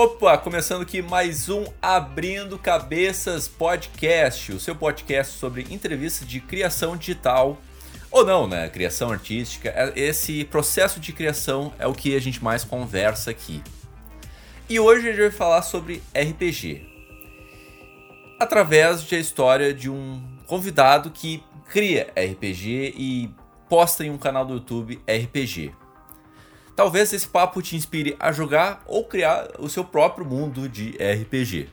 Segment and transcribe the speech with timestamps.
[0.00, 6.96] Opa, começando aqui mais um Abrindo Cabeças Podcast, o seu podcast sobre entrevistas de criação
[6.96, 7.58] digital
[8.08, 8.68] ou não, né?
[8.68, 9.68] Criação artística.
[9.70, 13.60] É, esse processo de criação é o que a gente mais conversa aqui.
[14.68, 16.86] E hoje a gente vai falar sobre RPG.
[18.38, 23.34] Através da história de um convidado que cria RPG e
[23.68, 25.72] posta em um canal do YouTube RPG.
[26.78, 31.68] Talvez esse papo te inspire a jogar ou criar o seu próprio mundo de RPG.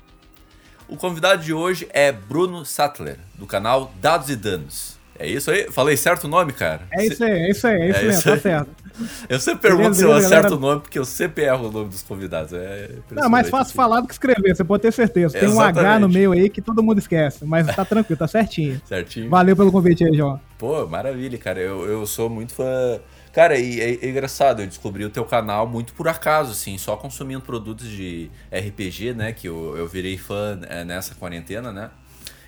[0.88, 4.98] O convidado de hoje é Bruno Sattler, do canal Dados e Danos.
[5.20, 5.72] É isso aí?
[5.72, 6.88] Falei certo o nome, cara?
[6.92, 8.70] É isso aí, é isso aí, é isso, é mesmo, tá certo.
[9.30, 10.56] Eu sempre pergunto beleza, se eu beleza, acerto galera...
[10.56, 12.54] o nome, porque eu sempre erro o nome dos convidados.
[12.54, 13.76] É Não, mais fácil assim.
[13.76, 15.38] falar do que escrever, você pode ter certeza.
[15.38, 15.78] Tem Exatamente.
[15.78, 18.82] um H no meio aí que todo mundo esquece, mas tá tranquilo, tá certinho.
[18.88, 19.30] Certinho.
[19.30, 20.40] Valeu pelo convite aí, João.
[20.58, 21.60] Pô, maravilha, cara.
[21.60, 23.02] Eu, eu sou muito fã
[23.36, 26.96] Cara, e é, é, engraçado, eu descobri o teu canal muito por acaso, assim, só
[26.96, 29.34] consumindo produtos de RPG, né?
[29.34, 31.92] Que eu, eu virei fã é, nessa quarentena, né?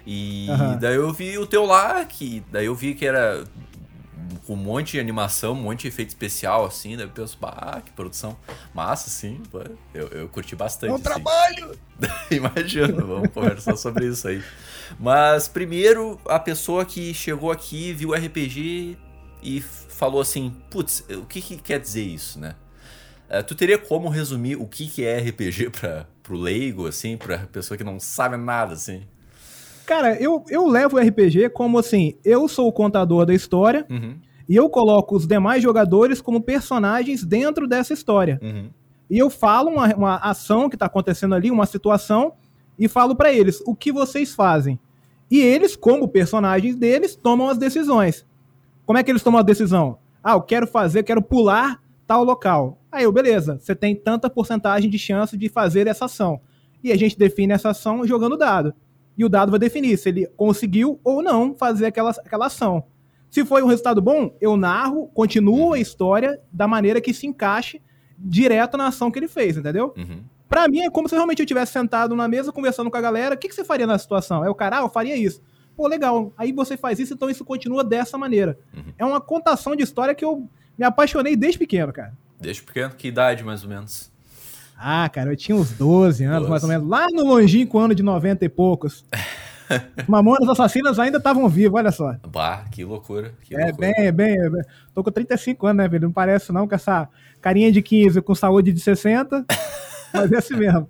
[0.06, 0.80] E uhum.
[0.80, 3.44] daí eu vi o teu lá, que daí eu vi que era
[4.46, 7.82] com um monte de animação, um monte de efeito especial, assim, daí eu penso, bah,
[7.86, 8.38] que produção
[8.74, 9.44] massa, assim,
[9.94, 10.94] eu, eu curti bastante.
[10.94, 11.04] Um assim.
[11.04, 11.78] trabalho!
[12.32, 14.42] Imagino, vamos conversar sobre isso aí.
[14.98, 18.98] Mas primeiro, a pessoa que chegou aqui, viu o RPG
[19.42, 22.56] e falou assim, putz, o que, que quer dizer isso, né?
[23.30, 27.40] Uh, tu teria como resumir o que, que é RPG para pro leigo, assim, pra
[27.40, 29.04] pessoa que não sabe nada, assim?
[29.86, 34.18] Cara, eu, eu levo o RPG como assim, eu sou o contador da história uhum.
[34.48, 38.38] e eu coloco os demais jogadores como personagens dentro dessa história.
[38.42, 38.70] Uhum.
[39.10, 42.34] E eu falo uma, uma ação que está acontecendo ali, uma situação,
[42.78, 44.78] e falo para eles o que vocês fazem.
[45.32, 48.26] E eles, como personagens deles, tomam as decisões.
[48.88, 50.00] Como é que eles tomam a decisão?
[50.24, 52.82] Ah, eu quero fazer, quero pular tal local.
[52.90, 56.40] Aí eu, beleza, você tem tanta porcentagem de chance de fazer essa ação.
[56.82, 58.74] E a gente define essa ação jogando dado.
[59.18, 62.86] E o dado vai definir se ele conseguiu ou não fazer aquela, aquela ação.
[63.30, 67.82] Se foi um resultado bom, eu narro, continuo a história da maneira que se encaixe
[68.18, 69.94] direto na ação que ele fez, entendeu?
[69.98, 70.24] Uhum.
[70.48, 73.36] Pra mim é como se realmente eu tivesse sentado na mesa conversando com a galera.
[73.36, 74.46] O que, que você faria na situação?
[74.46, 75.42] É o cara, ah, eu faria isso
[75.78, 76.34] pô, legal.
[76.36, 78.58] Aí você faz isso, então isso continua dessa maneira.
[78.76, 78.94] Uhum.
[78.98, 82.14] É uma contação de história que eu me apaixonei desde pequeno, cara.
[82.42, 82.96] Desde pequeno?
[82.96, 84.12] Que idade, mais ou menos?
[84.76, 86.50] Ah, cara, eu tinha uns 12 anos, 12.
[86.50, 86.88] mais ou menos.
[86.88, 89.06] Lá no longínquo ano de 90 e poucos.
[90.08, 92.16] Mamonas Assassinas ainda estavam vivos, olha só.
[92.28, 93.34] Bah, que loucura.
[93.42, 93.94] Que é, loucura.
[93.96, 94.62] bem, bem, bem.
[94.94, 96.04] Tô com 35 anos, né, velho?
[96.04, 97.08] Não parece não com essa
[97.42, 99.46] carinha de 15 com saúde de 60.
[100.14, 100.90] mas é assim mesmo.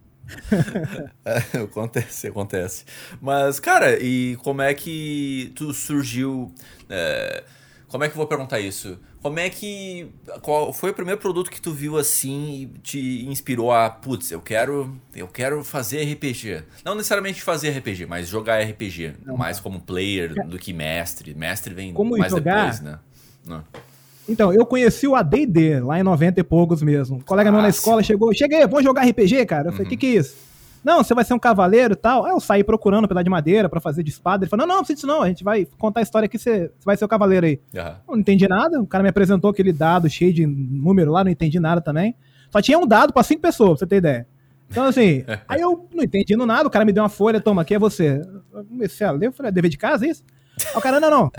[1.25, 2.85] É, acontece, acontece.
[3.21, 6.53] Mas, cara, e como é que tu surgiu.
[6.89, 7.43] É,
[7.87, 8.99] como é que eu vou perguntar isso?
[9.21, 10.11] Como é que.
[10.41, 13.89] Qual foi o primeiro produto que tu viu assim e te inspirou a.
[13.89, 14.99] Putz, eu quero.
[15.15, 16.63] Eu quero fazer RPG.
[16.83, 19.15] Não necessariamente fazer RPG, mas jogar RPG.
[19.25, 21.33] Não, mais como player do que mestre.
[21.33, 22.65] Mestre vem como mais jogar?
[22.65, 22.99] depois, né?
[23.45, 23.63] Não.
[24.27, 27.17] Então, eu conheci o AD&D lá em 90 e poucos mesmo.
[27.17, 29.69] Um colega meu na escola chegou, cheguei, vamos jogar RPG, cara?
[29.69, 29.89] Eu falei, o uhum.
[29.89, 30.35] que que é isso?
[30.83, 32.25] Não, você vai ser um cavaleiro e tal.
[32.25, 34.43] Aí eu saí procurando um pedaço de madeira para fazer de espada.
[34.43, 36.37] Ele falou, não, não, não precisa disso não, a gente vai contar a história aqui,
[36.37, 37.59] você, você vai ser o cavaleiro aí.
[37.75, 37.95] Uhum.
[38.09, 41.59] Não entendi nada, o cara me apresentou aquele dado cheio de número lá, não entendi
[41.59, 42.15] nada também.
[42.49, 44.27] Só tinha um dado para cinco pessoas, pra você ter ideia.
[44.69, 47.75] Então, assim, aí eu não entendi nada, o cara me deu uma folha, toma, aqui
[47.75, 48.21] é você.
[48.53, 50.23] Eu comecei a ler, eu falei, é dever de casa isso?
[50.65, 51.31] Aí o cara, não, não,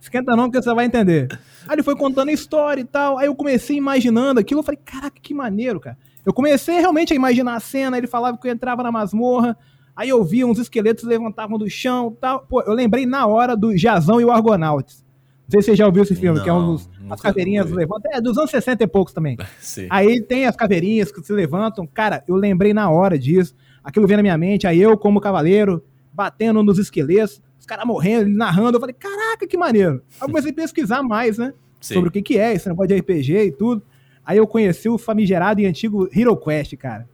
[0.00, 1.28] esquenta não, porque você vai entender.
[1.66, 3.18] Aí ele foi contando a história e tal.
[3.18, 4.60] Aí eu comecei imaginando aquilo.
[4.60, 5.96] Eu falei, caraca, que maneiro, cara.
[6.24, 7.98] Eu comecei realmente a imaginar a cena.
[7.98, 9.56] Ele falava que eu entrava na masmorra.
[9.94, 12.46] Aí eu via uns esqueletos levantavam do chão tal.
[12.46, 15.04] Pô, eu lembrei na hora do Jazão e o Argonauts.
[15.44, 16.88] Não sei se você já ouviu esse filme, não, que é um dos.
[17.10, 18.10] As caveirinhas levantam.
[18.12, 19.36] É, dos anos 60 e poucos também.
[19.60, 19.86] Sim.
[19.90, 21.86] Aí tem as caveirinhas que se levantam.
[21.86, 23.54] Cara, eu lembrei na hora disso.
[23.84, 24.66] Aquilo veio na minha mente.
[24.66, 28.76] Aí eu, como cavaleiro, batendo nos esqueletos os caras morrendo, ele narrando.
[28.76, 30.02] Eu falei, caraca, que maneiro.
[30.20, 31.54] Aí eu comecei a pesquisar mais, né?
[31.80, 31.94] Sim.
[31.94, 33.82] Sobre o que, que é esse negócio de RPG e tudo.
[34.24, 37.08] Aí eu conheci o famigerado e antigo Hero Quest, cara.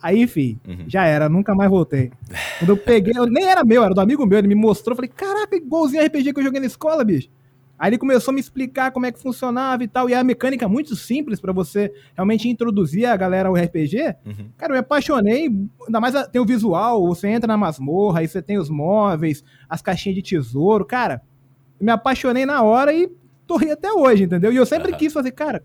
[0.00, 0.84] Aí, fi, uhum.
[0.86, 2.10] já era, nunca mais voltei.
[2.58, 4.96] Quando eu peguei, eu, nem era meu, era do amigo meu, ele me mostrou, eu
[4.96, 7.28] falei, caraca, igualzinho RPG que eu joguei na escola, bicho.
[7.78, 10.10] Aí ele começou a me explicar como é que funcionava e tal.
[10.10, 14.16] E a mecânica é muito simples para você realmente introduzir a galera ao RPG.
[14.26, 14.50] Uhum.
[14.56, 15.48] Cara, eu me apaixonei.
[15.86, 19.80] Ainda mais tem o visual, você entra na masmorra, aí você tem os móveis, as
[19.80, 20.84] caixinhas de tesouro.
[20.84, 21.22] Cara,
[21.80, 23.08] me apaixonei na hora e
[23.46, 24.52] torri até hoje, entendeu?
[24.52, 24.98] E eu sempre uhum.
[24.98, 25.62] quis fazer, cara,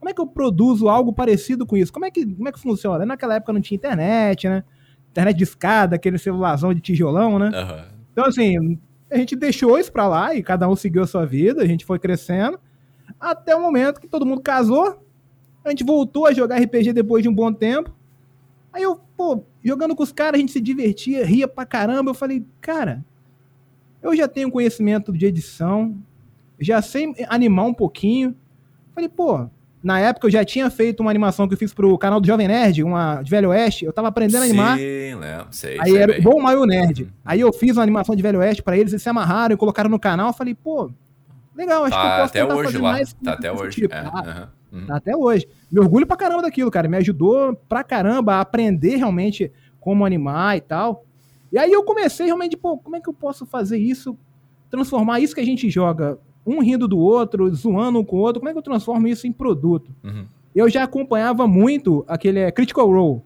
[0.00, 1.92] como é que eu produzo algo parecido com isso?
[1.92, 3.06] Como é que, como é que funciona?
[3.06, 4.64] Naquela época não tinha internet, né?
[5.12, 7.50] Internet de escada, aquele celularzão de tijolão, né?
[7.54, 7.84] Uhum.
[8.10, 8.78] Então, assim,
[9.12, 11.84] a gente deixou isso pra lá e cada um seguiu a sua vida, a gente
[11.84, 12.58] foi crescendo,
[13.20, 15.04] até o momento que todo mundo casou,
[15.64, 17.94] a gente voltou a jogar RPG depois de um bom tempo,
[18.72, 22.10] Aí eu, pô, jogando com os caras, a gente se divertia, ria pra caramba.
[22.10, 23.04] Eu falei, cara,
[24.00, 26.02] eu já tenho conhecimento de edição,
[26.58, 28.34] já sei animar um pouquinho.
[28.94, 29.50] Falei, pô,
[29.82, 32.46] na época eu já tinha feito uma animação que eu fiz pro canal do Jovem
[32.48, 33.84] Nerd, uma de Velho Oeste.
[33.84, 34.78] Eu tava aprendendo a animar.
[34.78, 35.78] Sim, lembro, sei.
[35.80, 36.22] Aí sei era bem.
[36.22, 37.08] Bom Maio Nerd.
[37.24, 39.90] Aí eu fiz uma animação de Velho Oeste pra eles, eles se amarraram e colocaram
[39.90, 40.28] no canal.
[40.28, 40.90] Eu falei, pô,
[41.56, 42.92] legal, acho que eu Tá posso até tentar hoje fazer lá.
[42.92, 43.12] mais.
[43.12, 43.80] Tá até hoje.
[43.80, 43.94] tipo.
[43.94, 44.86] É, Tá, aham, uhum.
[44.86, 45.48] tá até hoje.
[45.70, 46.88] Me orgulho pra caramba daquilo, cara.
[46.88, 49.50] Me ajudou pra caramba a aprender realmente
[49.80, 51.04] como animar e tal.
[51.52, 54.16] E aí eu comecei realmente, pô, como é que eu posso fazer isso?
[54.70, 58.40] Transformar isso que a gente joga, um rindo do outro, zoando um com o outro,
[58.40, 59.90] como é que eu transformo isso em produto?
[60.02, 60.24] Uhum.
[60.54, 63.22] Eu já acompanhava muito aquele é, Critical Role,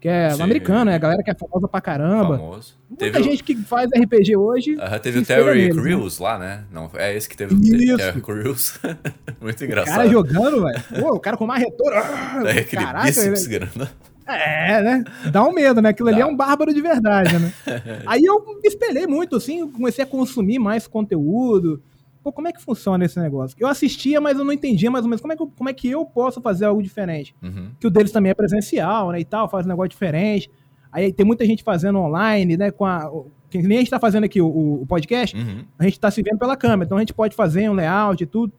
[0.00, 0.42] que é Sim.
[0.42, 2.36] americano, é a galera que é famosa pra caramba.
[2.38, 2.74] Famoso.
[2.88, 4.76] Muita Teve, o- gente que faz RPG hoje.
[4.76, 5.74] Se teve o Terry né?
[5.74, 6.64] Crews lá, né?
[6.70, 8.78] Não, é esse que teve o Terry Crews.
[9.40, 9.96] Muito O engraçado.
[9.96, 10.82] cara jogando, velho.
[11.00, 12.02] Pô, o cara com uma retora.
[12.44, 13.90] Daí aquele Caraca, bíceps ele- grande.
[14.28, 15.04] É, né?
[15.30, 15.90] Dá um medo, né?
[15.90, 16.24] Aquilo ali Dá.
[16.24, 17.52] é um bárbaro de verdade, né?
[18.06, 21.80] Aí eu me espelhei muito, assim, comecei a consumir mais conteúdo.
[22.26, 23.56] Pô, como é que funciona esse negócio?
[23.56, 25.72] Eu assistia, mas eu não entendia mais ou menos como é que eu, como é
[25.72, 27.32] que eu posso fazer algo diferente.
[27.40, 27.70] Uhum.
[27.78, 30.50] Que o deles também é presencial, né, e tal, faz um negócio diferente.
[30.90, 33.08] Aí tem muita gente fazendo online, né, com a...
[33.48, 34.48] Que nem a gente tá fazendo aqui o,
[34.82, 35.64] o podcast, Uhum.
[35.78, 38.26] a gente tá se vendo pela câmera, então a gente pode fazer um layout e
[38.26, 38.52] tudo.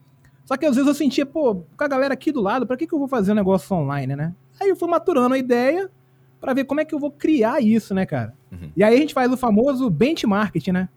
[0.46, 2.88] Só que às vezes eu sentia, pô, com a galera aqui do lado, pra que,
[2.88, 4.34] que eu vou fazer um negócio online, né?
[4.62, 5.92] Aí eu fui maturando a ideia
[6.40, 8.34] pra ver como é que eu vou criar isso, né, cara?
[8.50, 8.72] Uhum.
[8.78, 10.88] E aí a gente faz o famoso benchmarking, né?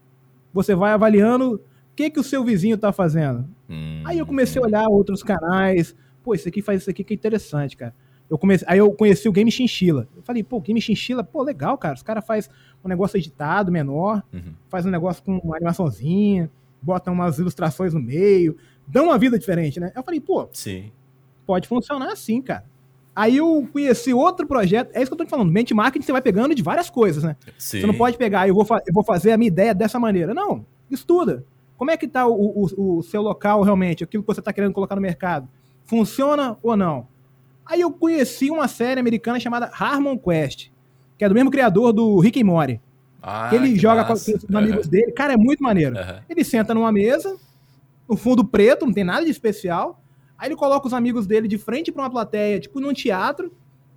[0.55, 1.61] Você vai avaliando
[1.97, 3.47] que, que o seu vizinho tá fazendo.
[3.69, 5.95] Hum, Aí eu comecei a olhar outros canais.
[6.23, 7.95] Pô, isso aqui faz isso aqui que é interessante, cara.
[8.29, 10.07] Eu comecei, aí eu conheci o Game Chinchilla.
[10.17, 11.95] Eu falei, pô, Game Chinchilla, pô, legal, cara.
[11.95, 12.51] Os caras fazem
[12.85, 14.53] um negócio editado, menor, Uhum.
[14.69, 16.49] faz um negócio com uma animaçãozinha,
[16.81, 18.57] bota umas ilustrações no meio,
[18.87, 19.91] dão uma vida diferente, né?
[19.97, 20.93] Eu falei, pô, Sim.
[21.45, 22.65] pode funcionar assim, cara.
[23.17, 26.23] Aí eu conheci outro projeto, é isso que eu tô te falando, benchmarking você vai
[26.23, 27.37] pegando de várias coisas, né?
[27.59, 27.81] Sim.
[27.81, 30.33] Você não pode pegar, eu vou, eu vou fazer a minha ideia dessa maneira.
[30.33, 31.45] Não, estuda.
[31.81, 34.75] Como é que tá o, o- o seu local realmente, aquilo que você está querendo
[34.75, 35.49] colocar no mercado?
[35.87, 37.09] Funciona ou não?
[37.65, 40.69] Aí eu conheci uma série americana chamada Harmon Quest,
[41.17, 42.79] que é do mesmo criador do Rick and Morty.
[43.23, 44.31] Ah, ele joga com, massa.
[44.31, 45.11] com os amigos dele.
[45.13, 45.97] Cara, é muito maneiro.
[45.97, 46.21] Aham.
[46.29, 47.35] Ele senta numa mesa,
[48.07, 50.03] no fundo preto, não tem nada de especial.
[50.37, 53.51] Aí ele coloca os amigos dele de frente pra uma plateia, tipo num teatro,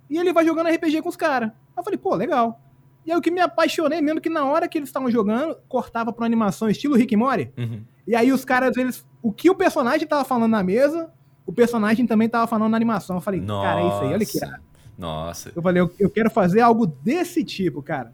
[0.08, 1.50] e ele vai jogando RPG com os caras.
[1.50, 2.58] Aí eu falei, pô, legal.
[3.06, 6.12] E aí o que me apaixonei mesmo que na hora que eles estavam jogando, cortava
[6.12, 7.50] pra uma animação estilo Rick and Morty.
[7.56, 7.82] Uhum.
[8.06, 9.04] E aí os caras, eles.
[9.22, 11.10] O que o personagem tava falando na mesa,
[11.46, 13.16] o personagem também tava falando na animação.
[13.16, 14.62] Eu falei, cara, é isso aí, olha que irado.
[14.96, 15.52] Nossa.
[15.54, 18.12] Eu falei, eu, eu quero fazer algo desse tipo, cara.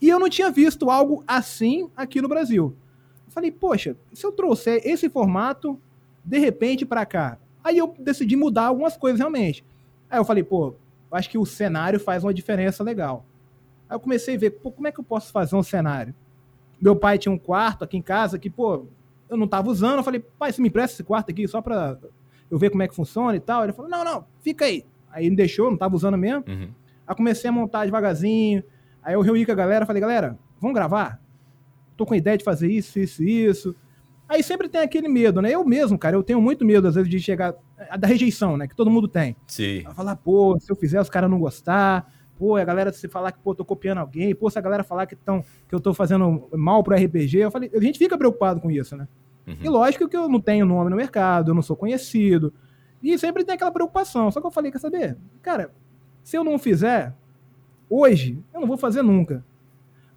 [0.00, 2.74] E eu não tinha visto algo assim aqui no Brasil.
[3.26, 5.80] Eu falei, poxa, se eu trouxer esse formato,
[6.24, 7.38] de repente, pra cá.
[7.62, 9.64] Aí eu decidi mudar algumas coisas realmente.
[10.10, 10.74] Aí eu falei, pô,
[11.10, 13.24] eu acho que o cenário faz uma diferença legal.
[13.88, 16.14] Aí eu comecei a ver, pô, como é que eu posso fazer um cenário?
[16.80, 18.86] Meu pai tinha um quarto aqui em casa que, pô,
[19.28, 19.98] eu não tava usando.
[19.98, 21.98] Eu falei, pai, você me empresta esse quarto aqui só pra
[22.50, 23.64] eu ver como é que funciona e tal?
[23.64, 24.84] Ele falou, não, não, fica aí.
[25.10, 26.44] Aí ele deixou, não tava usando mesmo.
[26.46, 26.68] Uhum.
[27.06, 28.62] Aí comecei a montar devagarzinho.
[29.02, 31.20] Aí eu reuni com a galera, falei, galera, vamos gravar?
[31.96, 33.74] Tô com a ideia de fazer isso, isso, isso.
[34.28, 35.52] Aí sempre tem aquele medo, né?
[35.52, 37.54] Eu mesmo, cara, eu tenho muito medo, às vezes, de chegar.
[37.98, 38.66] Da rejeição, né?
[38.66, 39.36] Que todo mundo tem.
[39.46, 39.84] Sim.
[39.94, 42.12] Falar, pô, se eu fizer os caras não gostar.
[42.38, 44.34] Pô, a galera se falar que, pô, tô copiando alguém.
[44.34, 47.38] Pô, se a galera falar que, tão, que eu tô fazendo mal pro RPG.
[47.38, 49.08] Eu falei, a gente fica preocupado com isso, né?
[49.46, 49.72] E Uhum.
[49.74, 52.52] lógico que eu não tenho nome no mercado, eu não sou conhecido.
[53.02, 54.30] E sempre tem aquela preocupação.
[54.30, 55.16] Só que eu falei, quer saber?
[55.40, 55.70] Cara,
[56.24, 57.14] se eu não fizer
[57.88, 59.44] hoje, eu não vou fazer nunca.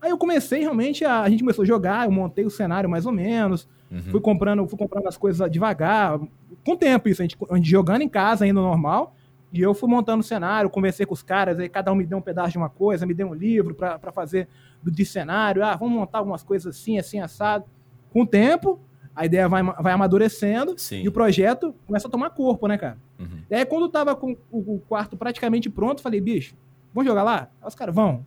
[0.01, 1.21] Aí eu comecei realmente a.
[1.21, 3.67] A gente começou a jogar, eu montei o cenário mais ou menos.
[3.91, 4.01] Uhum.
[4.03, 6.19] Fui comprando, fui comprando as coisas devagar.
[6.65, 9.13] Com o tempo, isso, a gente, a gente jogando em casa ainda normal.
[9.51, 12.17] E eu fui montando o cenário, conversei com os caras, aí cada um me deu
[12.17, 14.47] um pedaço de uma coisa, me deu um livro pra pra fazer
[14.83, 15.63] do, de cenário.
[15.63, 17.65] Ah, vamos montar algumas coisas assim, assim, assado.
[18.11, 18.79] Com o tempo,
[19.15, 21.01] a ideia vai, vai amadurecendo Sim.
[21.03, 22.97] e o projeto começa a tomar corpo, né, cara?
[23.19, 23.41] Uhum.
[23.49, 26.55] E aí, quando tava com o, o quarto praticamente pronto, falei, bicho,
[26.93, 27.49] vamos jogar lá?
[27.61, 28.23] Aí os caras, vão.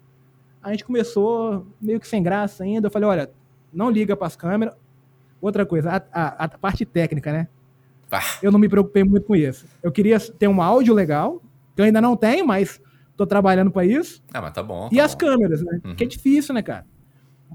[0.62, 2.88] A gente começou meio que sem graça ainda.
[2.88, 3.30] Eu falei, olha,
[3.72, 4.74] não liga pras câmeras.
[5.40, 7.48] Outra coisa, a, a- a parte técnica, né?
[8.42, 9.66] Eu não me preocupei muito com isso.
[9.82, 11.42] Eu queria ter um áudio legal,
[11.74, 12.80] que eu ainda não tenho, mas
[13.16, 14.22] tô trabalhando para isso.
[14.32, 14.88] ah, mas tá bom.
[14.90, 15.20] E tá as bom.
[15.20, 15.80] câmeras, né?
[15.84, 15.94] Uhum.
[15.94, 16.86] Que é difícil, né, cara?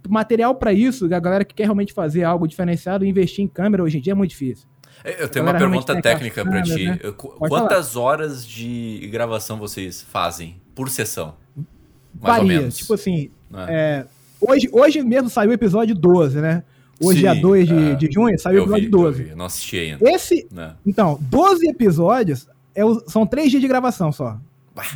[0.08, 3.98] Material para isso, a galera que quer realmente fazer algo diferenciado, investir em câmera hoje
[3.98, 4.68] em dia é muito difícil.
[5.04, 6.86] Eu tenho uma pergunta técnica pra ti.
[6.86, 7.00] né?
[7.16, 11.36] Quantas horas de gravação vocês fazem por sessão?
[11.56, 12.60] Mais ou Varia.
[12.60, 12.78] menos.
[12.78, 13.66] Tipo assim, né?
[13.70, 14.06] é,
[14.42, 16.64] hoje, hoje mesmo saiu o episódio 12, né?
[17.01, 17.96] Hoje, Sim, dia 2 de, é.
[17.96, 19.22] de junho, saiu o eu vi, episódio 12.
[19.22, 20.10] eu vi, não assisti ainda.
[20.10, 20.74] Esse, Né?
[20.86, 24.38] então, 12 episódios é o- são 3 dias de gravação só.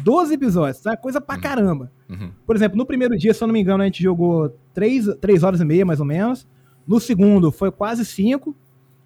[0.04, 1.92] 12 episódios, é coisa pra caramba.
[2.10, 2.30] Uhum.
[2.46, 5.42] Por exemplo, no primeiro dia, se eu não me engano, a gente jogou 3, 3
[5.44, 6.48] horas e meia, mais ou menos.
[6.88, 8.56] No segundo, foi quase 5.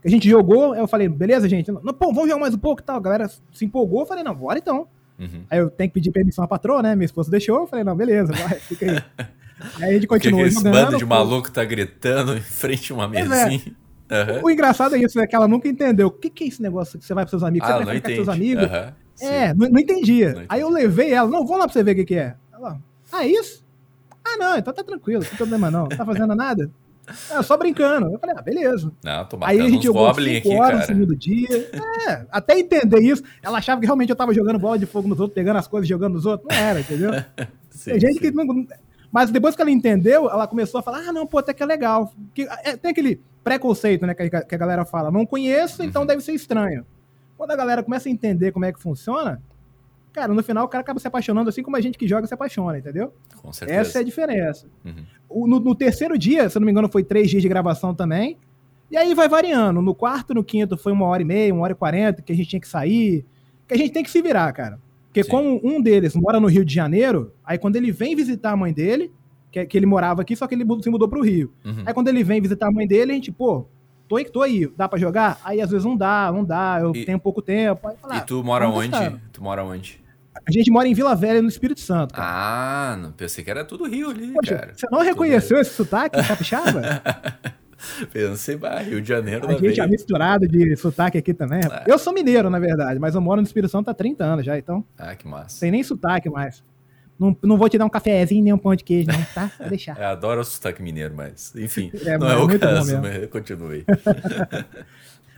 [0.03, 1.71] A gente jogou, eu falei, beleza, gente?
[1.71, 2.97] Não, pô, vamos jogar mais um pouco e tal.
[2.97, 4.87] A galera se empolgou, eu falei, não, bora então.
[5.17, 5.43] Uhum.
[5.49, 6.93] Aí eu tenho que pedir permissão à patroa, né?
[6.93, 9.25] Minha esposa deixou, eu falei, não, beleza, vai, fica aí.
[9.75, 10.73] aí a gente Porque continuou esse jogando.
[10.73, 13.23] bando de maluco tá gritando em frente a uma é.
[13.23, 13.75] mesinha.
[14.11, 14.41] Aham.
[14.43, 15.25] O engraçado é isso, né?
[15.25, 16.07] Que ela nunca entendeu.
[16.07, 17.67] O que, que é esse negócio que você vai pros seus amigos?
[17.67, 18.65] Ah, você vai ficar com seus amigos?
[19.15, 19.25] Sim.
[19.25, 20.33] É, não, não entendia.
[20.33, 22.35] Não Aí eu levei ela, não, vamos lá pra você ver o que, que é.
[22.53, 22.79] Ela,
[23.11, 23.63] ah, isso?
[24.23, 25.83] Ah, não, então tá tranquilo, não tem problema não.
[25.83, 26.69] Não tá fazendo nada?
[27.31, 28.11] É, só brincando.
[28.11, 28.91] Eu falei, ah, beleza.
[29.03, 31.69] Não, tô Aí a gente jogou 5 aqui, horas no segundo dia.
[32.07, 33.23] É, até entender isso.
[33.41, 35.87] Ela achava que realmente eu tava jogando bola de fogo nos outros, pegando as coisas
[35.87, 36.47] e jogando nos outros.
[36.49, 37.11] Não era, entendeu?
[37.69, 38.19] Sim, Tem gente sim.
[38.19, 38.45] que não.
[39.15, 41.65] Mas depois que ela entendeu, ela começou a falar: ah, não, pô, até que é
[41.65, 42.11] legal.
[42.33, 46.01] Que, é, tem aquele preconceito, né, que, a- que a galera fala: não conheço, então
[46.01, 46.05] Uhum.
[46.07, 46.85] deve ser estranho.
[47.37, 49.41] Quando a galera começa a entender como é que funciona,
[50.11, 52.33] cara, no final o cara acaba se apaixonando assim como a gente que joga se
[52.33, 53.13] apaixona, entendeu?
[53.41, 53.79] Com certeza.
[53.79, 54.67] Essa é a diferença.
[54.83, 55.05] Uhum.
[55.29, 58.37] O- no, no terceiro dia, se não me engano, foi três dias de gravação também.
[58.91, 59.81] E aí vai variando.
[59.81, 62.35] No quarto, no quinto foi uma hora e meia, uma hora e quarenta, que a
[62.35, 63.25] gente tinha que sair.
[63.65, 64.77] Que a gente tem que se virar, cara.
[65.15, 65.29] Porque Sim.
[65.31, 68.73] como um deles mora no Rio de Janeiro, aí quando ele vem visitar a mãe
[68.73, 69.13] dele,
[69.49, 71.53] que, que ele morava aqui, só que ele se mudou pro Rio.
[71.63, 71.83] Uhum.
[71.85, 73.65] Aí quando ele vem visitar a mãe dele, a gente, pô,
[74.09, 75.39] tô aí, tô aí, dá pra jogar?
[75.45, 77.79] Aí às vezes não dá, não dá, eu E- tenho pouco tempo.
[78.01, 78.89] Fala, E ah, tu mora onde?
[78.89, 79.13] buscar.
[79.31, 80.03] Tu mora onde?
[80.45, 82.13] A gente mora em Vila Velha, no Espírito Santo.
[82.13, 82.27] cara.
[82.29, 84.73] Ah, não pensei que era tudo Rio ali, Poxa, cara.
[84.75, 86.81] você não reconheceu esse sotaque capixaba?
[88.11, 89.87] Pensei, bah, Rio de Janeiro A gente é veia.
[89.87, 91.59] misturado de sotaque aqui também.
[91.59, 91.83] É.
[91.91, 94.57] Eu sou mineiro, na verdade, mas eu moro no Espírito Santo há 30 anos já,
[94.57, 95.57] então Ah, que massa.
[95.57, 96.63] sem nem sotaque mais.
[97.19, 99.49] Não, não vou te dar um cafezinho nem um pão de queijo, não, tá?
[99.59, 99.97] Vou deixar.
[99.97, 103.85] Eu adoro o sotaque mineiro, mas enfim, É, não é é o caso, mas continue.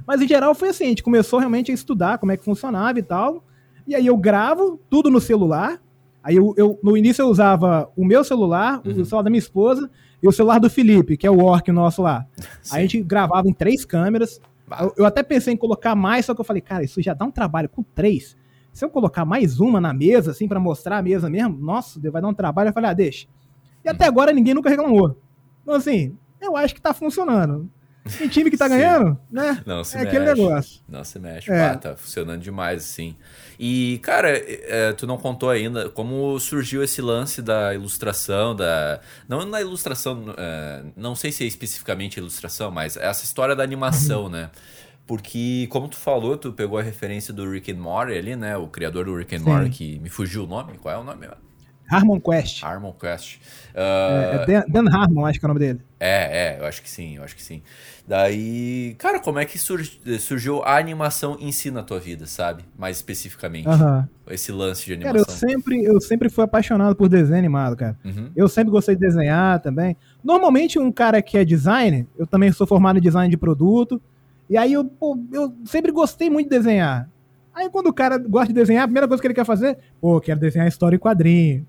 [0.06, 2.98] Mas em geral foi assim, a gente começou realmente a estudar como é que funcionava
[2.98, 3.44] e tal.
[3.86, 5.80] E aí eu gravo tudo no celular.
[6.24, 9.02] Aí eu, eu- no início eu usava o meu celular, Uhum.
[9.02, 9.90] o celular da minha esposa
[10.22, 12.26] e o celular do Felipe, que é o orc nosso lá.
[12.62, 12.76] Sim.
[12.76, 14.42] A gente gravava em três câmeras.
[14.80, 17.26] Eu, eu até pensei em colocar mais, só que eu falei, cara, isso já dá
[17.26, 18.36] um trabalho com três.
[18.74, 22.22] Se eu colocar mais uma na mesa, assim, pra mostrar a mesa mesmo, nossa, vai
[22.22, 22.70] dar um trabalho.
[22.70, 23.28] Eu falei, ah, deixa.
[23.84, 25.20] E até agora ninguém nunca reclamou.
[25.64, 27.70] Então, assim, eu acho que tá funcionando.
[28.08, 29.62] Tem time que tá ganhando, né?
[29.66, 30.42] Não se é aquele mexe.
[30.42, 30.82] negócio.
[30.88, 31.70] Não se mexe, É.
[31.70, 33.16] pá, tá funcionando demais, assim.
[33.60, 39.00] E, cara, é, tu não contou ainda como surgiu esse lance da ilustração, da.
[39.28, 44.24] Não na ilustração, é, não sei se é especificamente ilustração, mas essa história da animação,
[44.24, 44.30] Uhum.
[44.30, 44.50] né?
[45.08, 48.58] Porque, como tu falou, tu pegou a referência do Rick and Morty ali, né?
[48.58, 49.40] O criador do Rick and.
[49.40, 50.78] Morty, que me fugiu o nome.
[50.78, 51.28] Qual é o nome?
[51.90, 52.64] Harmon Quest.
[52.64, 53.40] Harmon Quest.
[53.74, 55.82] É, Ah, é Dan, Dan Harmon, acho que é o nome dele.
[56.00, 57.62] é, é, eu acho que sim, eu acho que sim.
[58.08, 62.64] Daí, cara, como é que surg- surgiu a animação em si na tua vida, sabe?
[62.78, 63.68] Mais especificamente.
[63.68, 64.08] Aham.
[64.30, 65.36] Esse lance de Cara, eu animação.
[65.50, 67.98] sempre, eu sempre fui apaixonado por desenho animado, cara.
[68.06, 68.32] Uhum.
[68.36, 69.96] Eu sempre gostei de desenhar também.
[70.24, 74.02] Normalmente, um cara que é designer, eu também sou formado em design de produto.
[74.50, 74.90] E aí, eu,
[75.34, 77.10] eu sempre gostei muito de desenhar.
[77.58, 80.22] Aí, quando o cara gosta de desenhar, a primeira coisa que ele quer fazer, pô,
[80.22, 81.66] quero desenhar história em quadrinho.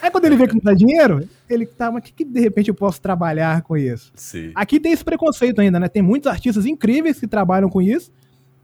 [0.00, 2.38] Aí, quando ele vê que não dá dinheiro, ele tá, mas o que, que de
[2.38, 4.12] repente eu posso trabalhar com isso?
[4.14, 4.52] Sim.
[4.54, 5.88] Aqui tem esse preconceito ainda, né?
[5.88, 8.12] Tem muitos artistas incríveis que trabalham com isso,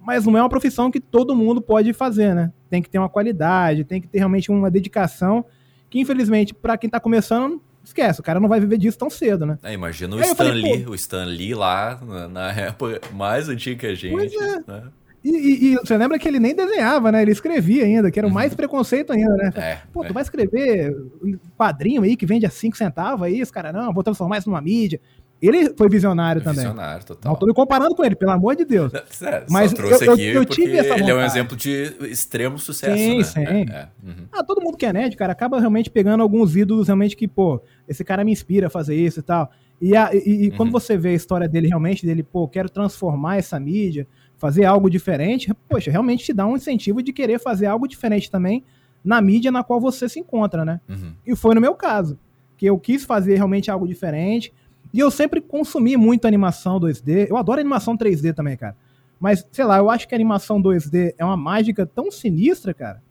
[0.00, 2.52] mas não é uma profissão que todo mundo pode fazer, né?
[2.70, 5.44] Tem que ter uma qualidade, tem que ter realmente uma dedicação,
[5.90, 9.44] que infelizmente, pra quem tá começando, esquece, o cara não vai viver disso tão cedo,
[9.44, 9.58] né?
[9.64, 13.48] É, imagina o Aí Stan falei, Lee, o Stan Lee lá na, na época mais
[13.48, 14.12] antiga que a gente.
[14.12, 14.62] Pois é.
[14.64, 14.82] né?
[15.30, 17.22] E, e- e você lembra que ele nem desenhava, né?
[17.22, 19.50] Ele escrevia ainda, que era o mais preconceito ainda, né?
[19.54, 19.62] Uhum.
[19.62, 20.08] É, Pô, é.
[20.08, 23.92] tu vai escrever um quadrinho aí que vende a 5 centavos aí, os caras, não,
[23.92, 25.00] vou transformar isso numa mídia.
[25.40, 26.58] Ele foi visionário também.
[26.64, 27.32] Visionário, total.
[27.32, 28.90] Não tô me comparando com ele, pelo amor de Deus.
[29.22, 31.32] É, Mas eu- eu- aqui eu tive essa ele é um vontade.
[31.32, 33.22] exemplo de extremo sucesso, Sim, né?
[33.24, 33.40] sim.
[33.44, 33.88] É, é.
[34.04, 34.26] Uhum.
[34.32, 37.60] Ah, todo mundo que é nerd, cara, acaba realmente pegando alguns ídolos realmente que, pô,
[37.86, 39.48] esse cara me inspira a fazer isso e tal.
[39.80, 40.80] E, a- e- e quando Uhum.
[40.80, 44.08] você vê a história dele realmente, dele, pô, quero transformar essa mídia,
[44.38, 48.64] fazer algo diferente, poxa, realmente te dá um incentivo de querer fazer algo diferente também
[49.04, 50.80] na mídia na qual você se encontra, né?
[50.88, 51.12] Uhum.
[51.26, 52.18] E foi no meu caso,
[52.58, 54.52] que eu quis fazer realmente algo diferente.
[54.92, 57.28] E eu sempre consumi muito animação 2D.
[57.30, 58.76] Eu adoro animação 3D também, cara.
[59.20, 63.02] Mas, sei lá, eu acho que a animação 2D é uma mágica tão sinistra, cara,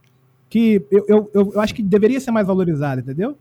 [0.49, 3.37] que eu, eu, eu, eu acho que deveria ser mais valorizada, entendeu?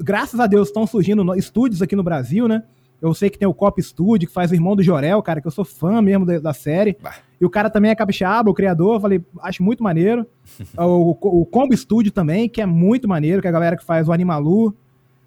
[0.00, 2.64] Graças a Deus estão surgindo estúdios aqui no Brasil, né?
[3.00, 5.46] Eu sei que tem o Cop Studio, que faz o irmão do Jorel, cara, que
[5.46, 6.96] eu sou fã mesmo da, da série.
[7.02, 7.14] Bah.
[7.40, 10.26] E o cara também é capixaba, o criador, eu falei, acho muito maneiro.
[10.76, 13.84] o, o, o Combo Studio também, que é muito maneiro, que é a galera que
[13.84, 14.74] faz o Animalu.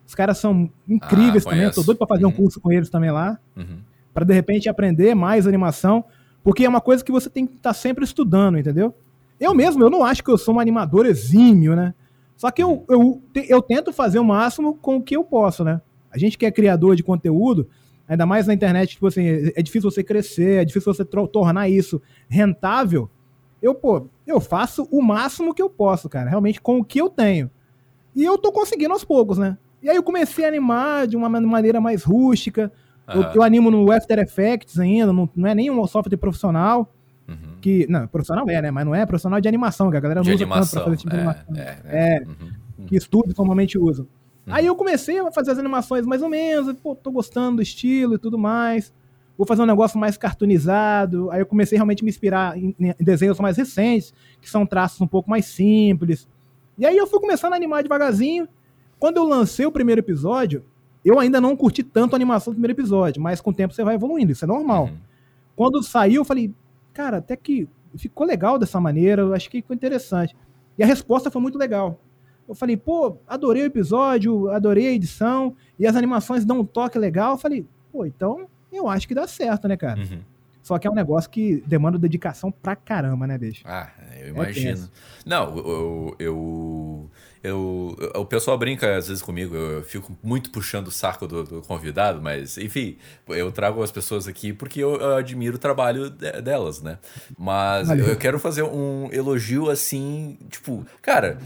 [0.05, 2.35] Os caras são incríveis Ah, também, eu tô doido pra fazer um Uhum.
[2.35, 3.79] curso com eles também lá, Uhum.
[4.13, 6.03] Pra de repente aprender mais animação,
[6.43, 8.93] porque é uma coisa que você tem que estar sempre estudando, entendeu?
[9.39, 11.95] Eu mesmo, eu não acho que eu sou um animador exímio, né?
[12.37, 15.81] Só que eu, eu, eu tento fazer o máximo com o que eu posso, né?
[16.13, 17.67] A gente que é criador de conteúdo,
[18.07, 19.23] ainda mais na internet, tipo assim,
[19.55, 23.09] é difícil você crescer, é difícil você tornar isso rentável.
[23.61, 27.09] Eu, pô, eu faço o máximo que eu posso, cara, realmente com o que eu
[27.09, 27.49] tenho.
[28.15, 29.57] E eu tô conseguindo aos poucos, né?
[29.81, 32.71] E aí eu comecei a animar de uma maneira mais rústica.
[33.07, 33.21] Uhum.
[33.21, 36.93] Eu, eu, animo no After Effects ainda, não, não é nem um software profissional.
[37.27, 37.57] Uhum.
[37.59, 38.71] Que, não, profissional é, né?
[38.71, 40.83] Mas não é profissional de animação, que a galera não de usa animação, tanto pra
[40.83, 41.55] fazer tipo de é, animação.
[41.55, 42.85] É, é, é uhum.
[42.85, 44.07] que estúdios normalmente usam.
[44.45, 44.53] Uhum.
[44.53, 48.15] Aí eu comecei a fazer as animações mais ou menos, pô, tô gostando do estilo
[48.15, 48.93] e tudo mais.
[49.37, 51.31] Vou fazer um negócio mais cartoonizado.
[51.31, 55.01] Aí eu comecei realmente a me inspirar em, em desenhos mais recentes, que são traços
[55.01, 56.27] um pouco mais simples.
[56.77, 58.47] E aí eu fui começando a animar devagarzinho.
[58.99, 60.63] Quando eu lancei o primeiro episódio,
[61.03, 63.83] eu ainda não curti tanto a animação do primeiro episódio, mas com o tempo você
[63.83, 64.85] vai evoluindo, isso é normal.
[64.85, 64.97] Uhum.
[65.55, 66.53] Quando saiu, eu falei,
[66.93, 70.35] cara, até que ficou legal dessa maneira, eu acho que ficou interessante.
[70.77, 71.99] E a resposta foi muito legal.
[72.47, 76.97] Eu falei, pô, adorei o episódio, adorei a edição, e as animações dão um toque
[76.97, 77.33] legal.
[77.33, 79.99] Eu falei, pô, então eu acho que dá certo, né, cara?
[79.99, 80.19] Uhum.
[80.61, 83.63] Só que é um negócio que demanda dedicação pra caramba, né, bicho?
[83.65, 84.85] Ah, eu imagino.
[84.85, 87.11] É Não, eu, eu, eu,
[87.51, 92.21] O pessoal brinca às vezes comigo, eu fico muito puxando o saco do, do convidado,
[92.21, 92.97] mas, enfim,
[93.27, 96.97] eu trago as pessoas aqui porque eu, eu admiro o trabalho de, delas, né?
[97.37, 101.37] Mas eu, eu quero fazer um elogio assim, tipo, cara.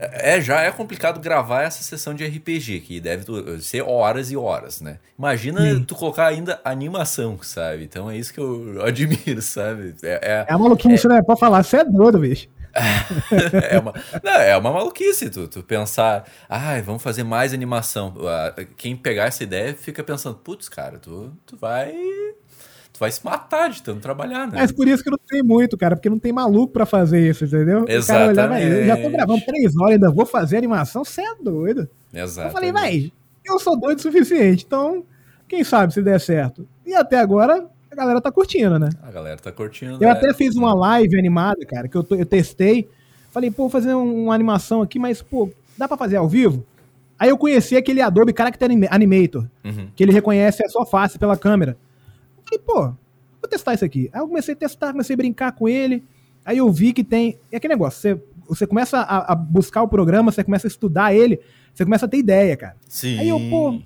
[0.00, 3.24] É, já é complicado gravar essa sessão de RPG, que deve
[3.60, 4.98] ser horas e horas, né?
[5.18, 5.82] Imagina Sim.
[5.82, 7.82] tu colocar ainda animação, sabe?
[7.82, 9.96] Então é isso que eu admiro, sabe?
[10.04, 11.10] É, é, é maluquice, é...
[11.10, 11.22] né?
[11.22, 12.46] Pode falar, você é doido, bicho.
[13.70, 13.92] é, uma,
[14.22, 18.14] não, é uma maluquice tu, tu pensar, ai, vamos fazer mais animação.
[18.76, 21.94] Quem pegar essa ideia fica pensando, putz, cara, tu, tu vai
[22.92, 24.54] tu vai se matar de tanto trabalhar, né?
[24.54, 27.44] Mas por isso que não tem muito, cara, porque não tem maluco pra fazer isso,
[27.44, 27.84] entendeu?
[27.86, 28.32] Exatamente.
[28.32, 31.34] O cara olhava, eu já tô gravando três horas, ainda vou fazer animação, você é
[31.40, 31.88] doido.
[32.12, 32.48] Exato.
[32.48, 33.12] Eu falei, vai,
[33.44, 35.04] eu sou doido o suficiente, então,
[35.46, 36.66] quem sabe se der certo.
[36.84, 38.88] E até agora, galera tá curtindo, né?
[39.02, 39.98] A galera tá curtindo.
[40.00, 40.12] Eu é.
[40.12, 42.88] até fiz uma live animada, cara, que eu, eu testei.
[43.30, 46.64] Falei, pô, vou fazer uma animação aqui, mas, pô, dá pra fazer ao vivo?
[47.18, 49.88] Aí eu conheci aquele Adobe Character Animator, uhum.
[49.94, 51.76] que ele reconhece a sua face pela câmera.
[52.44, 52.82] Falei, pô,
[53.40, 54.08] vou testar isso aqui.
[54.12, 56.04] Aí eu comecei a testar, comecei a brincar com ele.
[56.44, 57.38] Aí eu vi que tem.
[57.50, 61.12] É aquele negócio, você, você começa a, a buscar o programa, você começa a estudar
[61.12, 61.40] ele,
[61.74, 62.76] você começa a ter ideia, cara.
[62.88, 63.18] Sim.
[63.18, 63.80] Aí eu, pô,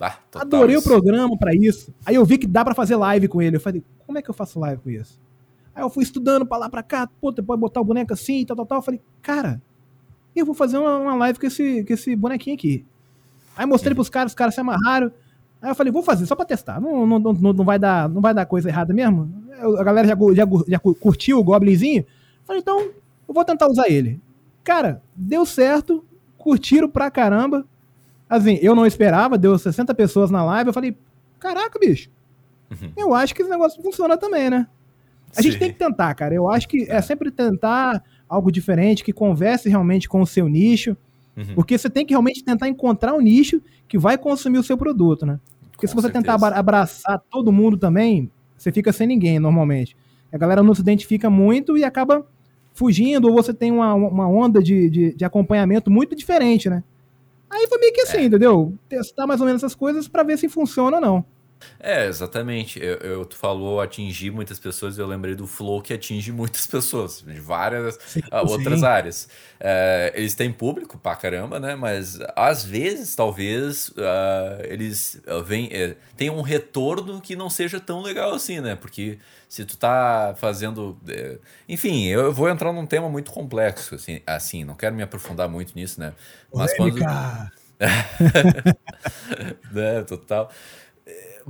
[0.00, 0.88] ah, adorei isso.
[0.88, 1.92] o programa para isso.
[2.06, 3.56] Aí eu vi que dá para fazer live com ele.
[3.56, 5.20] Eu falei, como é que eu faço live com isso?
[5.74, 8.44] Aí eu fui estudando pra lá, pra cá, pô, você pode botar o boneco assim,
[8.44, 8.78] tal, tal, tal.
[8.78, 9.60] Eu falei, cara,
[10.34, 12.84] eu vou fazer uma, uma live com esse, com esse bonequinho aqui.
[13.56, 15.12] Aí mostrei pros caras, os caras se amarraram.
[15.60, 16.80] Aí eu falei, vou fazer só pra testar.
[16.80, 19.30] Não, não, não, não, vai, dar, não vai dar coisa errada mesmo.
[19.78, 22.06] a galera já, já, já curtiu o Goblinzinho.
[22.46, 24.18] Falei, então, eu vou tentar usar ele.
[24.64, 26.04] Cara, deu certo.
[26.38, 27.66] Curtiram pra caramba.
[28.30, 30.68] Assim, eu não esperava, deu 60 pessoas na live.
[30.68, 30.96] Eu falei,
[31.40, 32.08] caraca, bicho.
[32.70, 32.92] Uhum.
[32.96, 34.68] Eu acho que esse negócio funciona também, né?
[35.36, 35.50] A Sim.
[35.50, 36.32] gente tem que tentar, cara.
[36.32, 40.96] Eu acho que é sempre tentar algo diferente, que converse realmente com o seu nicho.
[41.36, 41.56] Uhum.
[41.56, 45.26] Porque você tem que realmente tentar encontrar um nicho que vai consumir o seu produto,
[45.26, 45.40] né?
[45.72, 46.36] Porque Com se você certeza.
[46.36, 49.96] tentar abraçar todo mundo também, você fica sem ninguém normalmente.
[50.32, 52.24] A galera não se identifica muito e acaba
[52.72, 56.84] fugindo, ou você tem uma, uma onda de, de, de acompanhamento muito diferente, né?
[57.50, 58.24] Aí foi meio que assim, é.
[58.24, 58.72] entendeu?
[58.88, 61.24] Testar mais ou menos essas coisas para ver se funciona ou não.
[61.78, 62.78] É, exatamente.
[62.82, 67.22] Eu, eu, tu falou atingir muitas pessoas, eu lembrei do Flow que atinge muitas pessoas,
[67.26, 68.86] de várias sim, uh, outras sim.
[68.86, 69.28] áreas.
[69.60, 71.74] Uh, eles têm público pra caramba, né?
[71.74, 78.02] Mas às vezes, talvez, uh, eles vêm, uh, tenham um retorno que não seja tão
[78.02, 78.74] legal assim, né?
[78.74, 79.18] Porque
[79.50, 80.96] se tu tá fazendo.
[81.08, 85.48] Eh, enfim, eu vou entrar num tema muito complexo, assim, assim não quero me aprofundar
[85.48, 86.12] muito nisso, né?
[86.54, 87.04] Mas Polêmica.
[87.04, 87.60] quando.
[89.74, 90.52] né, total.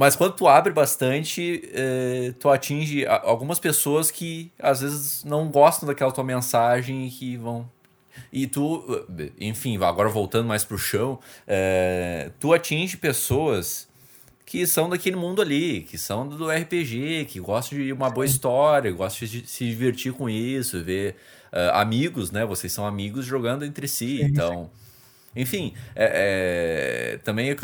[0.00, 5.86] Mas quando tu abre bastante, eh, tu atinge algumas pessoas que às vezes não gostam
[5.86, 7.70] daquela tua mensagem e que vão.
[8.32, 8.82] E tu,
[9.38, 13.90] enfim, agora voltando mais pro chão, eh, tu atinge pessoas
[14.46, 18.90] que são daquele mundo ali, que são do RPG, que gostam de uma boa história,
[18.92, 21.14] gostam de se divertir com isso, ver
[21.52, 22.46] uh, amigos, né?
[22.46, 24.70] Vocês são amigos jogando entre si, então.
[25.34, 27.56] Enfim, é, é, também eu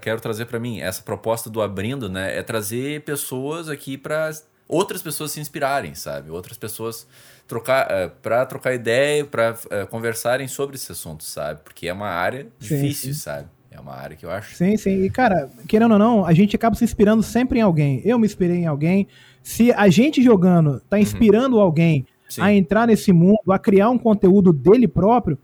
[0.00, 2.36] quero trazer para mim essa proposta do abrindo, né?
[2.36, 4.30] É trazer pessoas aqui para
[4.66, 6.30] outras pessoas se inspirarem, sabe?
[6.30, 7.06] Outras pessoas
[7.46, 11.60] trocar uh, é, para trocar ideia, para uh, é, conversarem sobre esse assunto, sabe?
[11.62, 13.20] Porque é uma área difícil, sim.
[13.20, 13.48] sabe?
[13.70, 14.54] É uma área que eu acho.
[14.54, 15.02] Sim, sim.
[15.02, 18.00] E cara, querendo ou não, a gente acaba se inspirando sempre em alguém.
[18.04, 19.08] Eu me inspirei em alguém.
[19.42, 21.02] Se a gente jogando tá uhum.
[21.02, 21.62] inspirando uhum.
[21.62, 22.40] alguém Sim.
[22.40, 25.36] a entrar nesse mundo, a criar um conteúdo dele próprio,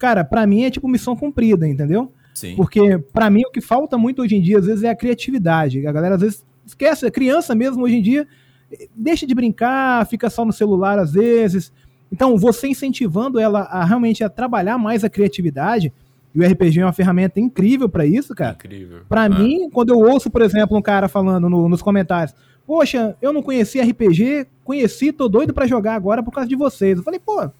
[0.00, 2.10] cara, para mim é tipo missão cumprida, entendeu?
[2.34, 2.56] Sim.
[2.56, 5.86] Porque para mim o que falta muito hoje em dia às vezes é a criatividade.
[5.86, 8.26] A galera às vezes esquece, a criança mesmo hoje em dia
[8.96, 11.72] deixa de brincar, fica só no celular às vezes.
[12.10, 15.92] Então, você incentivando ela a realmente a trabalhar mais a criatividade,
[16.34, 18.52] e o RPG é uma ferramenta incrível para isso, cara.
[18.52, 19.00] Incrível.
[19.08, 19.28] Para ah.
[19.28, 22.34] mim, quando eu ouço, por exemplo, um cara falando no, nos comentários:
[22.66, 26.98] Poxa, eu não conhecia RPG, conheci, tô doido para jogar agora por causa de vocês.
[26.98, 27.50] Eu falei, pô,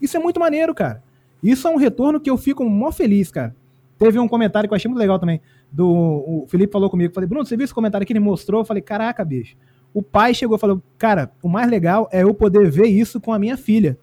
[0.00, 1.02] isso é muito maneiro, cara.
[1.44, 3.54] Isso é um retorno que eu fico mó feliz, cara.
[3.98, 5.40] Teve um comentário que eu achei muito legal também.
[5.70, 8.62] Do, o Felipe falou comigo, falei, Bruno, você viu esse comentário que ele mostrou?
[8.62, 9.56] Eu falei, caraca, bicho.
[9.92, 13.32] O pai chegou e falou, cara, o mais legal é eu poder ver isso com
[13.32, 13.96] a minha filha.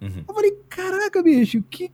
[0.00, 0.22] Uhum.
[0.28, 1.90] Eu falei, caraca, bicho, que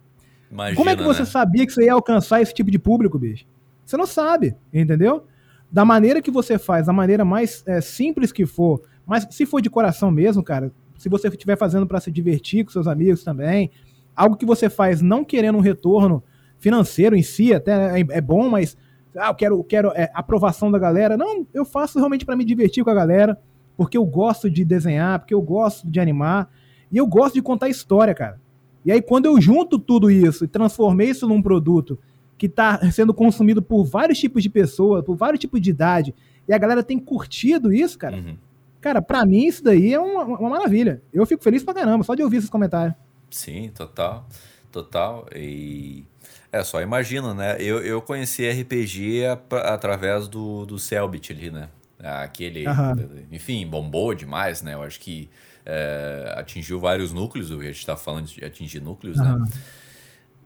[0.51, 1.27] Imagina, Como é que você né?
[1.27, 3.47] sabia que você ia alcançar esse tipo de público, bicho?
[3.87, 5.25] Você não sabe, entendeu?
[5.71, 9.61] Da maneira que você faz, da maneira mais é, simples que for, mas se for
[9.61, 13.71] de coração mesmo, cara, se você estiver fazendo para se divertir com seus amigos também,
[14.15, 16.23] algo que você faz não querendo um retorno
[16.59, 18.77] financeiro em si, até é, é bom, mas
[19.17, 21.17] ah, eu quero, quero é, aprovação da galera.
[21.17, 23.39] Não, eu faço realmente para me divertir com a galera,
[23.77, 26.51] porque eu gosto de desenhar, porque eu gosto de animar
[26.93, 28.41] e eu gosto de contar história, cara.
[28.85, 31.99] E aí, quando eu junto tudo isso e transformei isso num produto
[32.39, 36.15] que está sendo consumido por vários tipos de pessoas, por vários tipos de idade,
[36.49, 38.37] e a galera tem curtido isso, cara, uhum.
[38.81, 41.03] cara, pra mim isso daí é uma, uma, maravilha.
[41.13, 42.95] Eu fico feliz pra caramba, só de ouvir esses comentários.
[43.31, 44.27] Sim, total.
[44.73, 45.27] Total.
[45.35, 46.05] E.
[46.53, 47.57] É, só imagina, né?
[47.61, 51.69] Eu, eu conheci RPG a, através do, do Selbit ali, né?
[51.99, 52.67] Aquele.
[52.67, 53.25] Uhum.
[53.31, 54.75] Enfim, bombou demais, né?
[54.75, 55.29] Eu acho que
[55.65, 59.39] é, atingiu vários núcleos, a gente está falando de atingir núcleos, uhum.
[59.39, 59.49] né?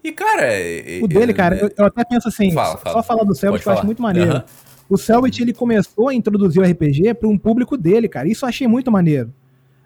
[0.03, 0.49] E, cara.
[1.03, 2.97] O dele, cara, eu, eu, até penso assim, fala, fala.
[2.97, 4.35] só falar do Selbit que eu acho muito maneiro.
[4.35, 4.43] Uhum.
[4.91, 8.29] O Selbit, ele começou a introduzir o RPG para um público dele, cara.
[8.29, 9.33] Isso eu achei muito maneiro.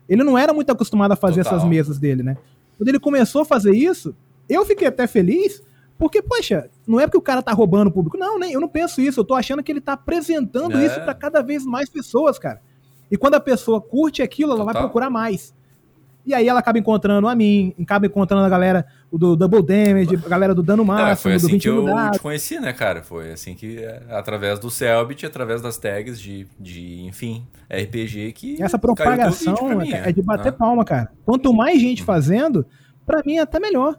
[0.09, 1.59] Ele não era muito acostumado a fazer Total.
[1.59, 2.37] essas mesas dele, né?
[2.79, 4.15] Quando ele começou a fazer isso,
[4.49, 5.63] eu fiquei até feliz,
[5.99, 8.17] porque, poxa, não é porque o cara tá roubando o público.
[8.17, 9.19] Não, nem, eu não penso isso.
[9.19, 10.87] Eu tô achando que ele tá apresentando é.
[10.87, 12.63] isso para cada vez mais pessoas, cara.
[13.11, 14.73] E quando a pessoa curte aquilo, ela Total.
[14.75, 15.53] vai procurar mais.
[16.29, 20.29] E aí ela acaba encontrando a mim, acaba encontrando a galera do Double Damage, a
[20.29, 23.03] galera do dano máximo, é, foi assim do 20 que eu te conheci, né, cara?
[23.03, 28.63] Foi assim que, é, através do Selbit, através das tags de, de enfim, RPG que
[28.63, 30.59] Essa propagação mim, é, é, de bater né?
[30.59, 31.11] palma, cara.
[31.25, 32.07] Quanto mais gente uhum.
[32.07, 32.67] fazendo,
[33.07, 33.99] para mim é até melhor.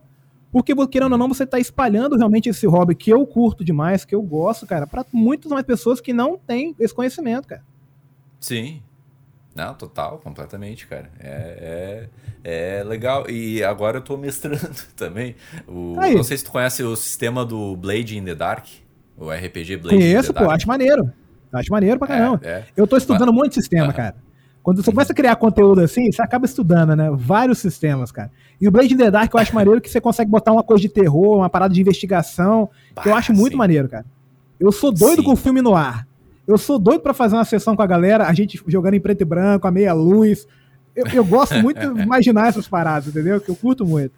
[0.52, 4.14] Porque, querendo ou não, você tá espalhando realmente esse hobby que eu curto demais, que
[4.14, 7.64] eu gosto, cara, para muitas mais pessoas que não têm esse conhecimento, cara.
[8.40, 8.84] Sim,
[9.60, 11.10] não, total, completamente, cara.
[11.20, 12.08] É,
[12.44, 13.30] é, é, legal.
[13.30, 15.36] E agora eu tô mestrando também.
[15.68, 18.66] O, não sei se tu conhece o sistema do Blade in the Dark.
[19.18, 20.50] O RPG Blade Conheço, in the Dark.
[20.50, 21.12] pô, acho maneiro.
[21.52, 22.40] Acho maneiro pra é, caramba.
[22.42, 22.66] É, é.
[22.78, 24.16] Eu tô estudando um monte de sistema, cara.
[24.64, 27.10] Quando você começa a criar conteúdo assim, você acaba estudando, né?
[27.14, 28.32] Vários sistemas, cara.
[28.62, 30.82] E o Blade in the Dark eu acho maneiro que você consegue botar uma coisa
[30.82, 33.58] de terror, uma parada de investigação, bah, que eu acho muito sim.
[33.58, 34.06] maneiro, cara.
[34.60, 35.26] Eu sou doido sim.
[35.26, 36.09] com o filme no ar.
[36.50, 39.22] Eu sou doido para fazer uma sessão com a galera, a gente jogando em preto
[39.22, 40.48] e branco, a meia luz.
[40.96, 43.40] Eu, eu gosto muito de imaginar essas paradas, entendeu?
[43.40, 44.14] Que eu curto muito.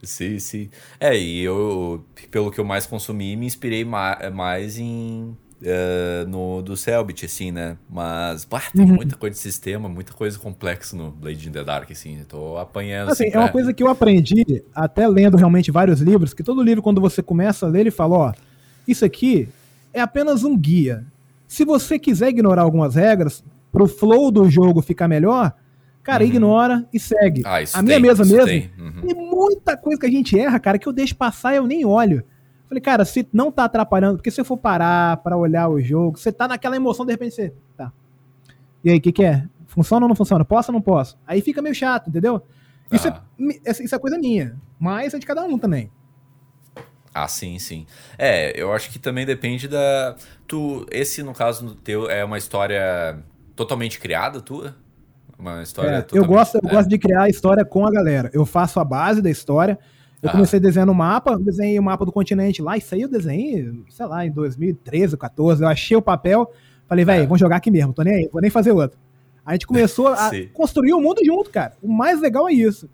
[0.00, 0.70] Sim, sim.
[1.00, 5.36] É, e eu, pelo que eu mais consumi, me inspirei ma mais em.
[5.62, 7.76] Uh, no do Selbit, assim, né?
[7.88, 8.96] Mas, pá, tem uhum.
[8.96, 12.22] muita coisa de sistema, muita coisa complexa no Blade in the Dark, assim.
[12.28, 13.10] Tô apanhando.
[13.10, 16.62] Assim, assim é uma coisa que eu aprendi, até lendo realmente vários livros, que todo
[16.62, 18.32] livro, quando você começa a ler, ele fala: ó,
[18.86, 19.48] isso aqui
[19.92, 21.04] é apenas um guia.
[21.54, 25.54] Se você quiser ignorar algumas regras, pro flow do jogo ficar melhor,
[26.02, 26.28] cara, uhum.
[26.28, 27.42] ignora e segue.
[27.44, 28.72] Ah, a minha tem, mesa mesmo, tem.
[28.76, 29.00] Uhum.
[29.02, 29.14] tem.
[29.14, 32.24] muita coisa que a gente erra, cara, que eu deixo passar e eu nem olho.
[32.68, 36.18] Falei, cara, se não tá atrapalhando, porque se eu for parar para olhar o jogo,
[36.18, 37.54] você tá naquela emoção, de repente você.
[37.76, 37.92] Tá.
[38.82, 39.44] E aí, o que, que é?
[39.68, 40.44] Funciona ou não funciona?
[40.44, 41.16] Posso ou não posso?
[41.24, 42.42] Aí fica meio chato, entendeu?
[42.90, 43.22] Isso, ah.
[43.64, 44.56] é, isso é coisa minha.
[44.76, 45.88] Mas é de cada um também.
[47.14, 47.86] Ah, sim, sim.
[48.18, 50.16] É, eu acho que também depende da.
[50.48, 53.18] Tu, esse, no caso do teu, é uma história
[53.54, 54.74] totalmente criada, tua?
[55.38, 56.28] Uma história é, totalmente...
[56.28, 56.72] Eu gosto, eu é.
[56.72, 58.30] gosto de criar a história com a galera.
[58.32, 59.78] Eu faço a base da história.
[60.20, 60.32] Eu ah.
[60.32, 64.06] comecei desenhando o mapa, desenhei o mapa do continente lá, isso aí eu desenhei, sei
[64.06, 65.62] lá, em 2013, 2014.
[65.62, 66.50] Eu achei o papel,
[66.88, 67.26] falei, velho, é.
[67.26, 68.98] vamos jogar aqui mesmo, tô nem aí, vou nem fazer outro.
[69.44, 71.74] A gente começou a construir o mundo junto, cara.
[71.82, 72.88] O mais legal é isso.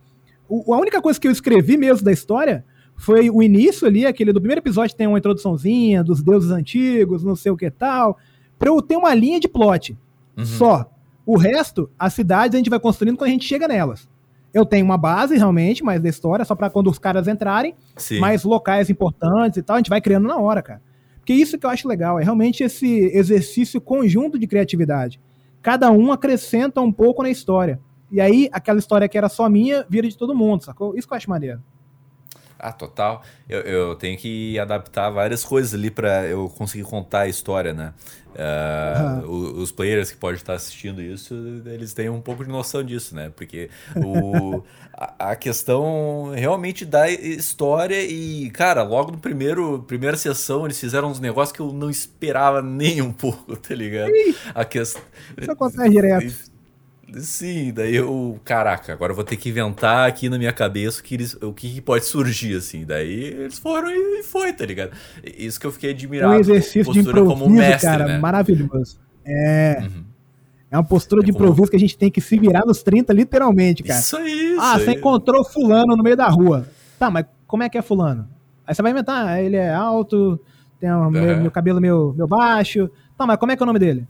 [0.48, 2.64] O, a única coisa que eu escrevi mesmo da história
[3.00, 7.34] foi o início ali, aquele do primeiro episódio tem uma introduçãozinha dos deuses antigos, não
[7.34, 8.18] sei o que tal,
[8.58, 9.96] pra eu ter uma linha de plot.
[10.36, 10.44] Uhum.
[10.44, 10.90] Só.
[11.24, 14.06] O resto, as cidades a gente vai construindo quando a gente chega nelas.
[14.52, 18.18] Eu tenho uma base realmente, mais da história, só para quando os caras entrarem, Sim.
[18.18, 20.82] mais locais importantes e tal, a gente vai criando na hora, cara.
[21.16, 25.18] Porque isso que eu acho legal, é realmente esse exercício conjunto de criatividade.
[25.62, 27.80] Cada um acrescenta um pouco na história.
[28.12, 30.94] E aí, aquela história que era só minha, vira de todo mundo, sacou?
[30.94, 31.62] Isso que eu acho maneiro.
[32.62, 33.22] Ah, total.
[33.48, 37.94] Eu, eu tenho que adaptar várias coisas ali para eu conseguir contar a história, né?
[38.30, 39.60] Uh, uhum.
[39.60, 41.34] os players que podem estar assistindo isso,
[41.66, 43.32] eles têm um pouco de noção disso, né?
[43.34, 44.62] Porque o,
[44.94, 51.10] a, a, questão realmente da história e, cara, logo no primeiro primeira sessão eles fizeram
[51.10, 54.12] uns negócios que eu não esperava nem um pouco, tá ligado?
[54.54, 55.02] A questão.
[55.36, 56.49] Isso acontece direto.
[57.18, 61.04] Sim, daí eu, caraca, agora eu vou ter que inventar aqui na minha cabeça o
[61.04, 62.84] que, eles, o que pode surgir, assim.
[62.84, 64.92] Daí eles foram e foi, tá ligado?
[65.24, 66.34] Isso que eu fiquei admirado.
[66.34, 68.18] Um exercício de improviso, como mestre, cara, né?
[68.18, 68.98] maravilhoso.
[69.24, 69.78] É.
[69.82, 70.04] Uhum.
[70.70, 71.70] É uma postura é de improviso como...
[71.70, 73.98] que a gente tem que se virar nos 30, literalmente, cara.
[73.98, 74.84] Isso aí, isso Ah, aí.
[74.84, 76.68] você encontrou fulano no meio da rua.
[76.98, 78.28] Tá, mas como é que é fulano?
[78.64, 80.38] Aí você vai inventar, ah, ele é alto,
[80.78, 81.10] tem um, uhum.
[81.10, 82.88] meu, meu, cabelo meu, meu baixo.
[83.18, 84.06] Tá, mas como é que é o nome dele?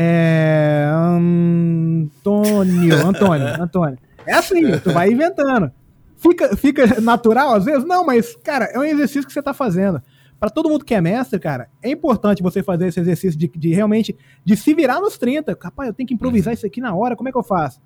[0.00, 0.88] É.
[0.92, 3.98] Antônio, Antônio, Antônio.
[4.24, 5.72] É assim, tu vai inventando.
[6.16, 7.84] Fica, fica natural às vezes?
[7.84, 10.00] Não, mas, cara, é um exercício que você tá fazendo.
[10.38, 13.74] Para todo mundo que é mestre, cara, é importante você fazer esse exercício de, de
[13.74, 15.58] realmente de se virar nos 30.
[15.60, 17.80] Rapaz, eu tenho que improvisar isso aqui na hora, como é que eu faço?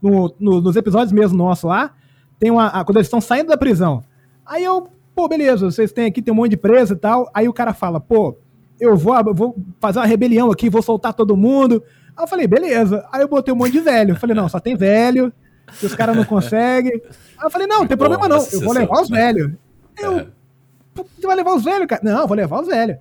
[0.00, 1.92] No, no, nos episódios mesmo nossos lá,
[2.38, 2.68] tem uma.
[2.68, 4.02] A, quando eles estão saindo da prisão.
[4.46, 7.30] Aí eu, pô, beleza, vocês têm aqui, tem um monte de preso e tal.
[7.34, 8.38] Aí o cara fala, pô,
[8.80, 11.82] eu vou, vou fazer uma rebelião aqui, vou soltar todo mundo.
[12.16, 13.06] Aí eu falei, beleza.
[13.12, 14.12] Aí eu botei um monte de velho.
[14.12, 15.32] Eu falei, não, só tem velho,
[15.78, 16.94] que os caras não conseguem.
[16.94, 19.52] Aí eu falei, não, não tem problema não, eu vou levar os velhos.
[19.98, 20.28] Eu,
[20.94, 22.02] você vai levar os velhos, cara?
[22.04, 22.96] Não, vou levar os velhos.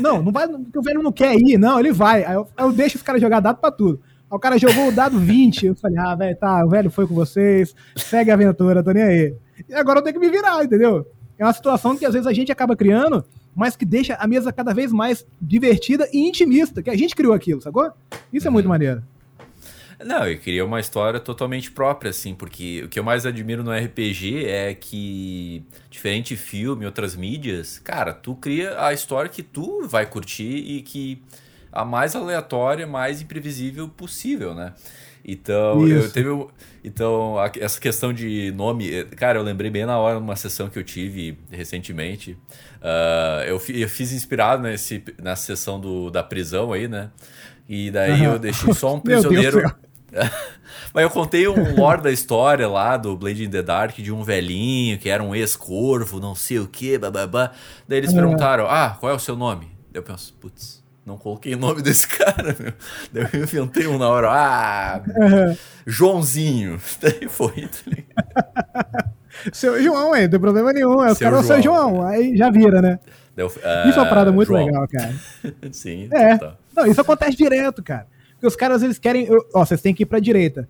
[0.00, 2.24] Não, não vai, o velho não quer ir, não, ele vai.
[2.24, 4.00] Aí eu, eu deixo os caras jogar dado pra tudo.
[4.30, 5.66] Aí o cara jogou o dado 20.
[5.66, 9.02] Eu falei, ah, velho, tá, o velho foi com vocês, segue a aventura, tô nem
[9.02, 9.34] aí.
[9.68, 11.06] E agora eu tenho que me virar, entendeu?
[11.38, 13.24] É uma situação que às vezes a gente acaba criando
[13.58, 17.32] mas que deixa a mesa cada vez mais divertida e intimista, que a gente criou
[17.34, 17.90] aquilo, sacou?
[18.32, 18.70] Isso é muito uhum.
[18.70, 19.02] maneiro.
[20.04, 23.72] Não, eu queria uma história totalmente própria, assim, porque o que eu mais admiro no
[23.72, 29.42] RPG é que, diferente de filme e outras mídias, cara, tu cria a história que
[29.42, 31.20] tu vai curtir e que
[31.72, 34.72] a mais aleatória, mais imprevisível possível, né?
[35.30, 36.06] Então, Isso.
[36.06, 36.46] eu teve.
[36.82, 38.90] Então, a, essa questão de nome.
[38.90, 42.32] Eh, cara, eu lembrei bem na hora, numa sessão que eu tive recentemente.
[42.80, 47.10] Uh, eu, eu, fiz inspirado nesse, nessa sessão do, da prisão aí, né?
[47.68, 48.32] E daí uhum.
[48.32, 49.70] eu deixei só um prisioneiro.
[50.94, 54.24] Mas eu contei um lore da história lá do Blade in the Dark de um
[54.24, 57.52] velhinho que era um ex-corvo, não sei o que, bababá.
[57.86, 59.66] Daí eles perguntaram: Ah, qual é o seu nome?
[59.92, 60.77] Daí eu penso, putz,
[61.08, 62.72] não coloquei o nome desse cara, meu.
[63.12, 64.28] Daí eu inventei um na hora.
[64.30, 65.56] Ah, uhum.
[65.86, 66.78] Joãozinho.
[67.00, 69.10] Daí foi, tá ligado?
[69.52, 70.98] Seu João, aí, não tem problema nenhum.
[70.98, 72.98] Os caras seu João, aí já vira, né?
[73.34, 74.66] Deu, uh, isso é uma parada muito João.
[74.66, 75.14] legal, cara.
[75.72, 76.36] Sim, é.
[76.36, 76.56] Tá.
[76.76, 78.06] Não, isso acontece direto, cara.
[78.32, 79.26] Porque os caras, eles querem.
[79.26, 80.68] Eu, ó, vocês têm que ir pra direita.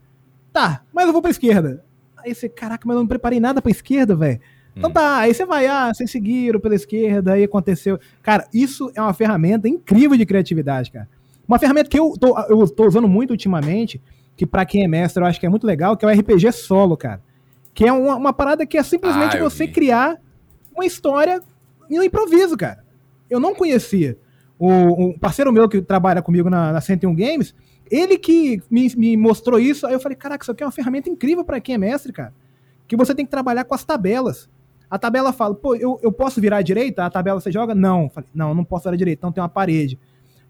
[0.53, 1.83] Tá, mas eu vou pra esquerda.
[2.17, 4.41] Aí você, caraca, mas eu não preparei nada pra esquerda, velho.
[4.79, 7.99] Então tá, aí você vai, ah, vocês seguiram pela esquerda, aí aconteceu.
[8.23, 11.09] Cara, isso é uma ferramenta incrível de criatividade, cara.
[11.47, 14.01] Uma ferramenta que eu tô, eu tô usando muito ultimamente,
[14.37, 16.53] que para quem é mestre eu acho que é muito legal, que é o RPG
[16.53, 17.21] solo, cara.
[17.75, 19.73] Que é uma, uma parada que é simplesmente ah, você vi.
[19.73, 20.19] criar
[20.75, 21.43] uma história
[21.91, 22.85] no improviso, cara.
[23.29, 24.17] Eu não conhecia.
[24.59, 27.55] O, um parceiro meu que trabalha comigo na, na 101 Games,
[27.91, 31.09] ele que me, me mostrou isso, aí eu falei, caraca, isso aqui é uma ferramenta
[31.09, 32.35] incrível para quem é mestre, cara.
[32.87, 34.49] Que você tem que trabalhar com as tabelas.
[34.91, 37.05] A tabela fala, pô, eu, eu posso virar à direita?
[37.05, 37.75] A tabela você joga?
[37.75, 38.09] Não.
[38.09, 39.99] Falei, não, não posso virar à direita, então tem uma parede.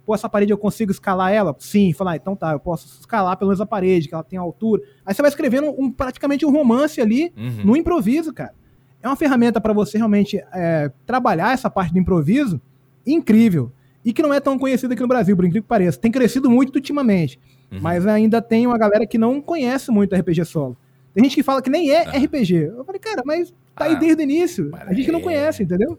[0.07, 1.55] Pô, essa parede eu consigo escalar ela?
[1.59, 1.93] Sim.
[1.93, 4.83] Falar, ah, então tá, eu posso escalar pelo menos a parede, que ela tem altura.
[5.05, 7.65] Aí você vai escrevendo um, praticamente um romance ali uhum.
[7.65, 8.55] no improviso, cara.
[9.03, 12.61] É uma ferramenta para você realmente é, trabalhar essa parte do improviso
[13.07, 13.73] incrível.
[14.05, 15.99] E que não é tão conhecida aqui no Brasil, por incrível que pareça.
[15.99, 17.39] Tem crescido muito ultimamente.
[17.71, 17.79] Uhum.
[17.81, 20.77] Mas ainda tem uma galera que não conhece muito RPG solo.
[21.13, 22.19] Tem gente que fala que nem é ah.
[22.19, 22.55] RPG.
[22.55, 24.71] Eu falei, cara, mas tá ah, aí desde o início.
[24.75, 25.99] A gente não conhece, entendeu?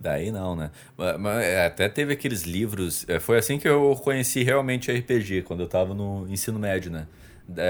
[0.00, 0.70] Daí não, né?
[0.96, 3.04] Mas, é, até teve aqueles livros.
[3.08, 7.06] É, foi assim que eu conheci realmente RPG, quando eu tava no ensino médio, né?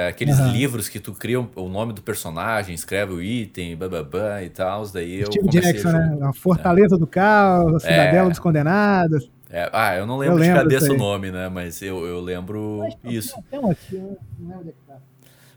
[0.09, 0.53] Aqueles uhum.
[0.53, 4.87] livros que tu cria o nome do personagem, escreve o item, bababá e tal.
[4.89, 5.93] Daí Steve eu Jackson, a...
[5.93, 6.19] né?
[6.23, 6.99] A Fortaleza é.
[6.99, 8.31] do Caos, a Cidadela é.
[8.31, 9.31] dos Condenados.
[9.51, 11.49] É, ah, eu não lembro, eu lembro de cabeça o nome, né?
[11.51, 13.35] Mas eu, eu lembro isso.
[13.51, 14.95] Tem um aqui, não lembro onde é que tá.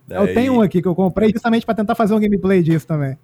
[0.08, 0.18] Daí...
[0.20, 3.18] Eu tenho um aqui que eu comprei justamente para tentar fazer um gameplay disso também.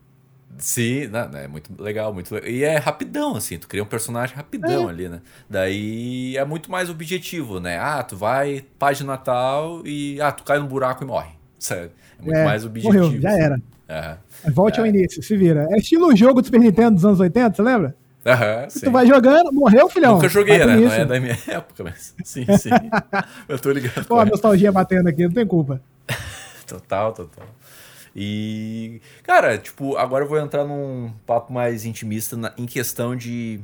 [0.62, 2.50] Sim, não, é muito legal, muito legal.
[2.50, 4.92] E é rapidão, assim, tu cria um personagem rapidão é.
[4.92, 5.20] ali, né?
[5.50, 7.80] Daí é muito mais objetivo, né?
[7.80, 11.32] Ah, tu vai, página tal, e ah, tu cai num buraco e morre.
[11.58, 11.92] Sabe?
[12.20, 12.94] É muito é, mais objetivo.
[12.94, 13.42] Morreu, já assim.
[13.42, 13.62] era.
[13.90, 14.18] É.
[14.52, 15.68] Volte ao início, se vira.
[15.72, 17.96] É estilo jogo do Super Nintendo dos anos 80, você lembra?
[18.26, 20.14] Aham, tu vai jogando, morreu, filhão.
[20.14, 20.78] Nunca joguei, né?
[20.78, 22.70] Não é da minha época, mas sim, sim.
[23.50, 24.06] eu tô ligado.
[24.06, 25.82] Pô, a nostalgia batendo aqui, não tem culpa.
[26.68, 27.48] total, total.
[28.16, 33.62] E, cara, tipo, agora eu vou entrar num papo mais intimista na, em questão de.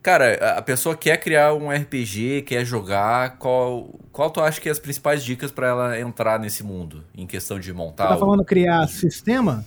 [0.00, 4.72] Cara, a pessoa quer criar um RPG, quer jogar, qual, qual tu acha que é
[4.72, 7.04] as principais dicas para ela entrar nesse mundo?
[7.16, 8.08] Em questão de montar.
[8.08, 9.64] Você tá falando criar sistema?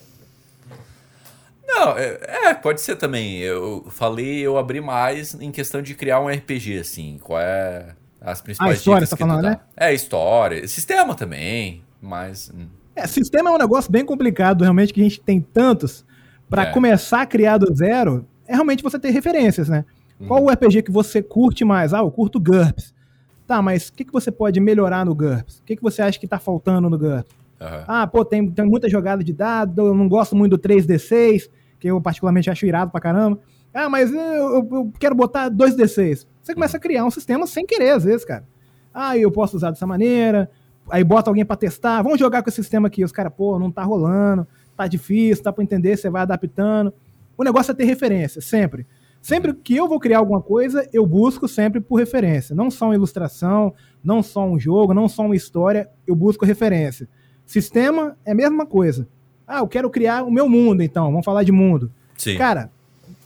[1.66, 3.40] Não, é, é, pode ser também.
[3.40, 7.18] Eu falei, eu abri mais em questão de criar um RPG, assim.
[7.22, 9.60] Qual é as principais ah, história, dicas você tá falando, né?
[9.76, 10.68] É, história.
[10.68, 12.52] Sistema também, mas...
[12.96, 16.06] É, sistema é um negócio bem complicado, realmente, que a gente tem tantos.
[16.50, 16.72] Para é.
[16.72, 19.84] começar a criar do zero, é realmente você ter referências, né?
[20.20, 20.28] Uhum.
[20.28, 21.94] Qual o RPG que você curte mais?
[21.94, 22.94] Ah, eu curto GURPS.
[23.46, 25.60] Tá, mas o que, que você pode melhorar no GURPS?
[25.60, 27.36] O que, que você acha que tá faltando no GURPS?
[27.60, 27.84] Uhum.
[27.88, 31.88] Ah, pô, tem, tem muita jogada de dado, eu não gosto muito do 3D6, que
[31.90, 33.40] eu particularmente acho irado pra caramba.
[33.74, 36.26] Ah, mas eu, eu, eu quero botar 2D6.
[36.42, 38.46] Você começa a criar um sistema sem querer, às vezes, cara.
[38.94, 40.50] Ah, eu posso usar dessa maneira.
[40.90, 42.02] Aí bota alguém para testar.
[42.02, 43.04] Vamos jogar com esse sistema aqui.
[43.04, 46.94] Os caras, pô, não tá rolando, tá difícil, tá pra entender, você vai adaptando.
[47.38, 48.86] O negócio é ter referência, sempre.
[49.22, 52.56] Sempre que eu vou criar alguma coisa, eu busco sempre por referência.
[52.56, 57.10] Não só uma ilustração, não só um jogo, não só uma história, eu busco referência.
[57.46, 59.08] Sistema é a mesma coisa.
[59.48, 61.06] Ah, eu quero criar o meu mundo, então.
[61.06, 61.92] Vamos falar de mundo.
[62.16, 62.38] Sim.
[62.38, 62.70] Cara,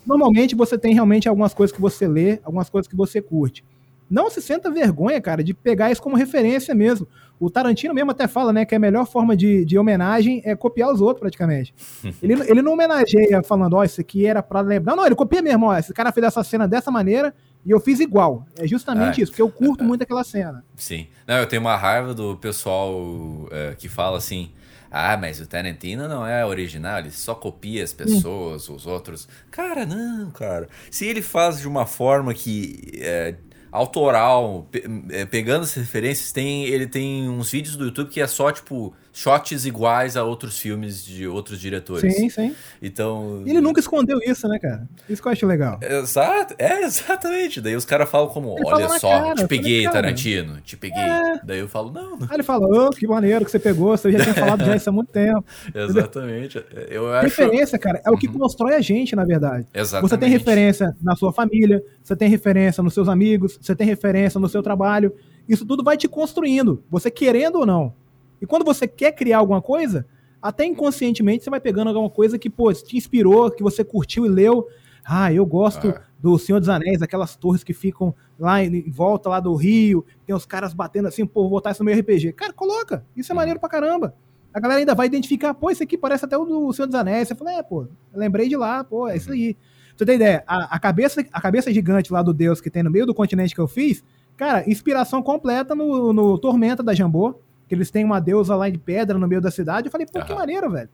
[0.06, 3.64] normalmente você tem realmente algumas coisas que você lê, algumas coisas que você curte.
[4.10, 7.08] Não se senta vergonha, cara, de pegar isso como referência mesmo.
[7.40, 10.92] O Tarantino mesmo até fala, né, que a melhor forma de, de homenagem é copiar
[10.92, 11.74] os outros, praticamente.
[12.22, 14.92] ele, ele não homenageia falando, ó, oh, isso aqui era pra lembrar.
[14.92, 17.34] Não, não, ele copia mesmo, ó, esse cara fez essa cena dessa maneira
[17.66, 18.46] e eu fiz igual.
[18.58, 19.24] É justamente é.
[19.24, 20.66] isso, porque eu curto muito aquela cena.
[20.76, 21.08] Sim.
[21.28, 24.52] Não, eu tenho uma raiva do pessoal é, que fala assim,
[24.92, 28.76] ah, mas o Tarantino não é original, ele só copia as pessoas, hum.
[28.76, 29.28] os outros.
[29.52, 30.68] Cara, não, cara.
[30.90, 33.36] Se ele faz de uma forma que é,
[33.72, 38.28] autoral, pe é, pegando as referências, tem, ele tem uns vídeos do YouTube que é
[38.28, 42.16] só, tipo, shots iguais a outros filmes de outros diretores.
[42.16, 42.56] Sim, sim.
[42.82, 43.44] Então.
[43.46, 44.88] Ele nunca escondeu isso, né, cara?
[45.10, 45.80] Isso que eu acho legal.
[45.82, 47.62] Exato, é, exatamente.
[47.62, 51.02] Daí os caras falam como, ele olha fala só, cara, te peguei, Tarantino, te peguei.
[51.02, 51.40] É.
[51.44, 52.18] Daí eu falo, não.
[52.18, 52.28] não.
[52.30, 54.90] Aí ele fala, oh, que maneiro que você pegou, você já tinha falado já isso
[54.90, 55.44] há muito tempo.
[55.74, 56.64] exatamente.
[56.90, 57.26] Eu acho...
[57.26, 58.40] Referência, cara, é o que uhum.
[58.40, 59.66] constrói a gente, na verdade.
[59.74, 60.10] Exatamente.
[60.10, 64.40] Você tem referência na sua família, você tem referência nos seus amigos, você tem referência
[64.40, 65.14] no seu trabalho.
[65.48, 67.94] Isso tudo vai te construindo, você querendo ou não.
[68.42, 70.06] E quando você quer criar alguma coisa,
[70.42, 74.30] até inconscientemente você vai pegando alguma coisa que, pô, te inspirou, que você curtiu e
[74.30, 74.68] leu.
[75.04, 76.02] Ah, eu gosto ah.
[76.20, 80.36] do Senhor dos Anéis, aquelas torres que ficam lá em, volta lá do rio, tem
[80.36, 82.34] os caras batendo assim, pô, vou botar isso no meu RPG.
[82.34, 83.06] Cara, coloca.
[83.16, 83.38] Isso é uhum.
[83.38, 84.16] maneiro pra caramba.
[84.54, 87.28] A galera ainda vai identificar, pô, isso aqui parece até o do Senhor dos Anéis.
[87.28, 89.56] Você fala, é, pô, lembrei de lá, pô, é isso aí.
[89.96, 90.44] Você tem ideia?
[90.48, 93.54] A, a, cabeça, a cabeça gigante lá do Deus que tem no meio do continente
[93.54, 94.04] que eu fiz,
[94.38, 97.36] cara, inspiração completa no, no Tormenta da Jambô
[97.70, 99.88] que eles têm uma deusa lá de pedra no meio da cidade.
[99.88, 100.26] Eu falei, pô, uhum.
[100.26, 100.90] que maneiro, velho.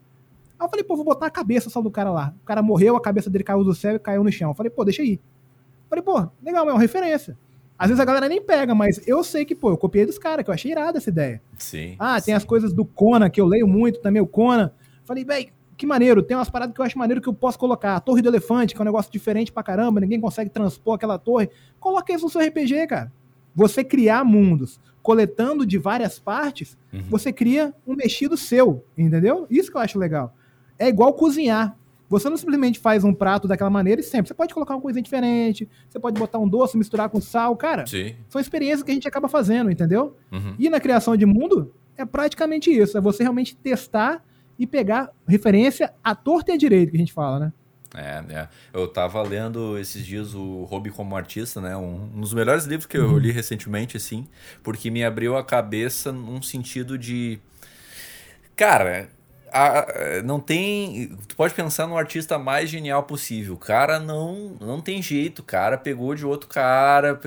[0.58, 2.34] Aí eu falei, pô, vou botar a cabeça só do cara lá.
[2.42, 4.50] O cara morreu, a cabeça dele caiu do céu e caiu no chão.
[4.50, 5.14] Eu falei, pô, deixa aí.
[5.14, 7.36] Eu falei, pô, legal, é uma referência.
[7.78, 10.44] Às vezes a galera nem pega, mas eu sei que, pô, eu copiei dos caras,
[10.44, 11.40] que eu achei irada essa ideia.
[11.56, 11.96] Sim.
[11.98, 12.32] Ah, tem sim.
[12.32, 14.70] as coisas do Conan, que eu leio muito também, o Conan.
[15.04, 17.96] Falei, velho, que maneiro, tem umas paradas que eu acho maneiro que eu posso colocar.
[17.96, 21.18] A Torre do Elefante, que é um negócio diferente pra caramba, ninguém consegue transpor aquela
[21.18, 21.48] torre.
[21.80, 23.12] Coloca isso no seu RPG, cara.
[23.54, 27.00] Você criar mundos coletando de várias partes, uhum.
[27.08, 29.46] você cria um mexido seu, entendeu?
[29.48, 30.34] Isso que eu acho legal.
[30.76, 31.78] É igual cozinhar.
[32.08, 34.26] Você não simplesmente faz um prato daquela maneira e sempre.
[34.26, 37.56] Você pode colocar uma coisa diferente, você pode botar um doce, misturar com sal.
[37.56, 38.16] Cara, Sim.
[38.28, 40.16] são experiências que a gente acaba fazendo, entendeu?
[40.32, 40.56] Uhum.
[40.58, 42.98] E na criação de mundo, é praticamente isso.
[42.98, 44.24] É você realmente testar
[44.58, 47.52] e pegar referência à torta e à direita, que a gente fala, né?
[47.96, 48.48] É, é.
[48.72, 51.76] Eu tava lendo esses dias o Hobby como Artista, né?
[51.76, 53.18] Um, um dos melhores livros que eu uhum.
[53.18, 54.28] li recentemente, assim,
[54.62, 57.38] porque me abriu a cabeça num sentido de.
[58.54, 59.08] Cara,
[59.56, 61.08] a, não tem.
[61.26, 63.54] Tu pode pensar no artista mais genial possível.
[63.54, 65.40] O cara não, não tem jeito.
[65.40, 67.18] O cara pegou de outro cara,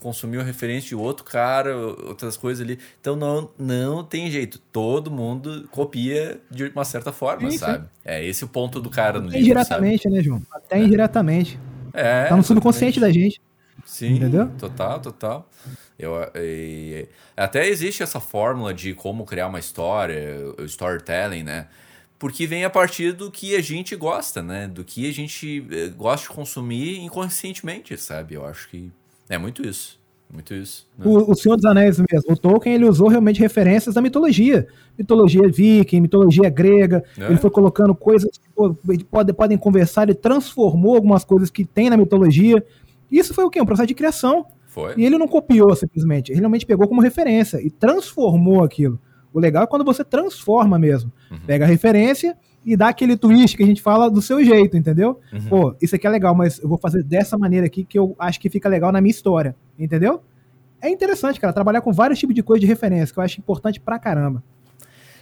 [0.00, 2.78] consumiu referência de outro cara, outras coisas ali.
[3.00, 4.58] Então não, não tem jeito.
[4.72, 7.86] Todo mundo copia de uma certa forma, Sim, sabe?
[8.04, 9.50] É esse o ponto do cara no Até livro.
[9.50, 10.14] Indiretamente, sabe?
[10.14, 10.42] né, João?
[10.52, 10.82] Até é.
[10.82, 11.58] indiretamente.
[11.92, 12.26] É.
[12.26, 13.40] Tá no subconsciente da gente.
[13.84, 14.48] Sim, Entendeu?
[14.58, 15.48] total, total.
[15.98, 21.68] Eu, e, até existe essa fórmula de como criar uma história, o storytelling, né?
[22.18, 24.66] Porque vem a partir do que a gente gosta, né?
[24.66, 28.34] Do que a gente eh, gosta de consumir inconscientemente, sabe?
[28.34, 28.90] Eu acho que
[29.28, 30.00] é muito isso.
[30.32, 30.86] Muito isso.
[30.98, 31.04] Né?
[31.06, 32.32] O, o, Senhor dos Anéis mesmo.
[32.32, 34.66] O Tolkien ele usou realmente referências da mitologia.
[34.98, 37.04] Mitologia viking, mitologia grega.
[37.18, 37.26] É.
[37.26, 40.04] Ele foi colocando coisas que pode, podem conversar.
[40.04, 42.64] Ele transformou algumas coisas que tem na mitologia.
[43.12, 43.60] Isso foi o quê?
[43.60, 44.46] Um processo de criação.
[44.74, 44.92] Foi.
[44.96, 48.98] E ele não copiou simplesmente, ele realmente pegou como referência e transformou aquilo.
[49.32, 51.12] O legal é quando você transforma mesmo.
[51.30, 51.38] Uhum.
[51.46, 55.20] Pega a referência e dá aquele twist que a gente fala do seu jeito, entendeu?
[55.32, 55.44] Uhum.
[55.48, 58.40] Pô, isso aqui é legal, mas eu vou fazer dessa maneira aqui que eu acho
[58.40, 60.20] que fica legal na minha história, entendeu?
[60.82, 63.78] É interessante, cara, trabalhar com vários tipos de coisa de referência, que eu acho importante
[63.78, 64.42] pra caramba.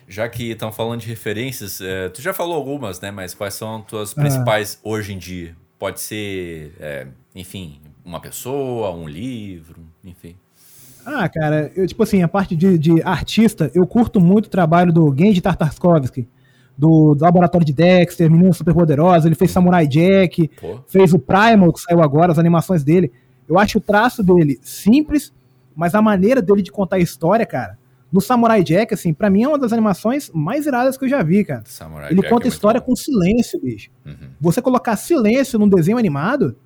[0.08, 3.10] Já que estão falando de referências, é, tu já falou algumas, né?
[3.10, 4.88] Mas quais são as tuas principais ah.
[4.88, 5.54] hoje em dia?
[5.78, 10.36] Pode ser, é, enfim, uma pessoa, um livro, enfim.
[11.04, 14.92] Ah, cara, eu, tipo assim, a parte de, de artista, eu curto muito o trabalho
[14.92, 16.28] do Genji Tartakovsky,
[16.76, 20.80] do, do, Laboratório de Dexter, Menina Superpoderosa, ele fez Samurai Jack, Pô.
[20.86, 23.12] fez o Primal, que saiu agora, as animações dele.
[23.48, 25.32] Eu acho o traço dele simples,
[25.74, 27.78] mas a maneira dele de contar a história, cara,
[28.12, 31.22] no Samurai Jack, assim, para mim é uma das animações mais iradas que eu já
[31.22, 31.62] vi, cara.
[31.64, 33.90] Samurai Ele Jack conta a é história com silêncio, bicho.
[34.04, 34.30] Uhum.
[34.40, 36.56] Você colocar silêncio num desenho animado,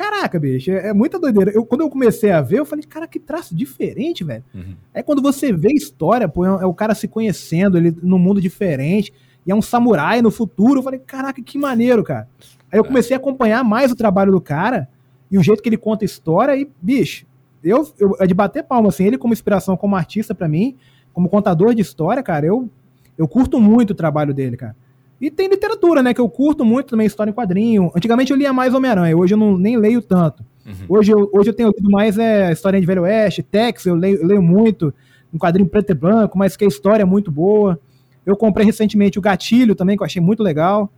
[0.00, 1.50] caraca, bicho, é, é, muita doideira.
[1.50, 4.42] Eu, quando eu comecei a ver, eu falei, cara, que traço diferente, velho.
[4.54, 4.74] Uhum.
[4.94, 8.40] É quando você vê história, pô, é, é, o cara se conhecendo, ele num mundo
[8.40, 9.12] diferente,
[9.46, 10.78] e é um samurai no futuro.
[10.78, 12.26] Eu falei, caraca, que maneiro, cara.
[12.72, 12.86] Aí eu é.
[12.86, 14.88] comecei a acompanhar mais o trabalho do cara
[15.30, 17.26] e o jeito que ele conta a história, e, bicho,
[17.62, 20.76] eu, eu é de bater palma, assim, ele como inspiração, como artista para mim,
[21.12, 22.70] como contador de história, cara, eu,
[23.18, 24.74] eu curto muito o trabalho dele, cara.
[25.20, 27.92] E tem literatura, né, que eu curto muito também, história em quadrinho.
[27.94, 30.42] Antigamente eu lia mais Homem-Aranha, hoje eu não, nem leio tanto.
[30.64, 30.74] Uhum.
[30.88, 34.16] Hoje, eu, hoje eu tenho lido mais é, história de Velho Oeste, Tex, eu leio,
[34.16, 34.94] eu leio muito,
[35.32, 37.78] um quadrinho preto e branco, mas que a história é muito boa.
[38.24, 40.90] Eu comprei recentemente o Gatilho também, que eu achei muito legal.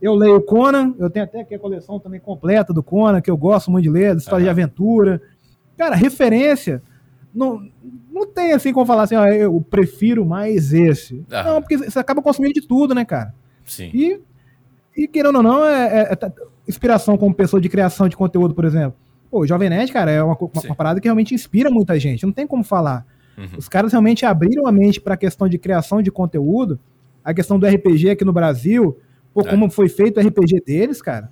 [0.00, 3.36] Eu leio Conan, eu tenho até aqui a coleção também completa do Conan, que eu
[3.36, 4.44] gosto muito de ler, história uhum.
[4.44, 5.22] de aventura.
[5.76, 6.82] Cara, referência.
[7.34, 7.62] Não,
[8.10, 11.24] não tem assim como falar assim, ó, eu prefiro mais esse.
[11.30, 11.42] Ah.
[11.42, 13.34] Não, porque você acaba consumindo de tudo, né, cara?
[13.66, 13.90] Sim.
[13.92, 14.20] E,
[14.96, 16.32] e querendo ou não, é, é, é
[16.66, 18.96] inspiração como pessoa de criação de conteúdo, por exemplo.
[19.30, 22.24] Pô, o Jovem Nerd, cara, é uma, uma, uma, parada que realmente inspira muita gente.
[22.24, 23.06] Não tem como falar.
[23.36, 23.58] Uhum.
[23.58, 26.78] Os caras realmente abriram a mente para a questão de criação de conteúdo,
[27.22, 28.98] a questão do RPG aqui no Brasil,
[29.34, 29.44] pô, é.
[29.44, 31.30] como foi feito o RPG deles, cara.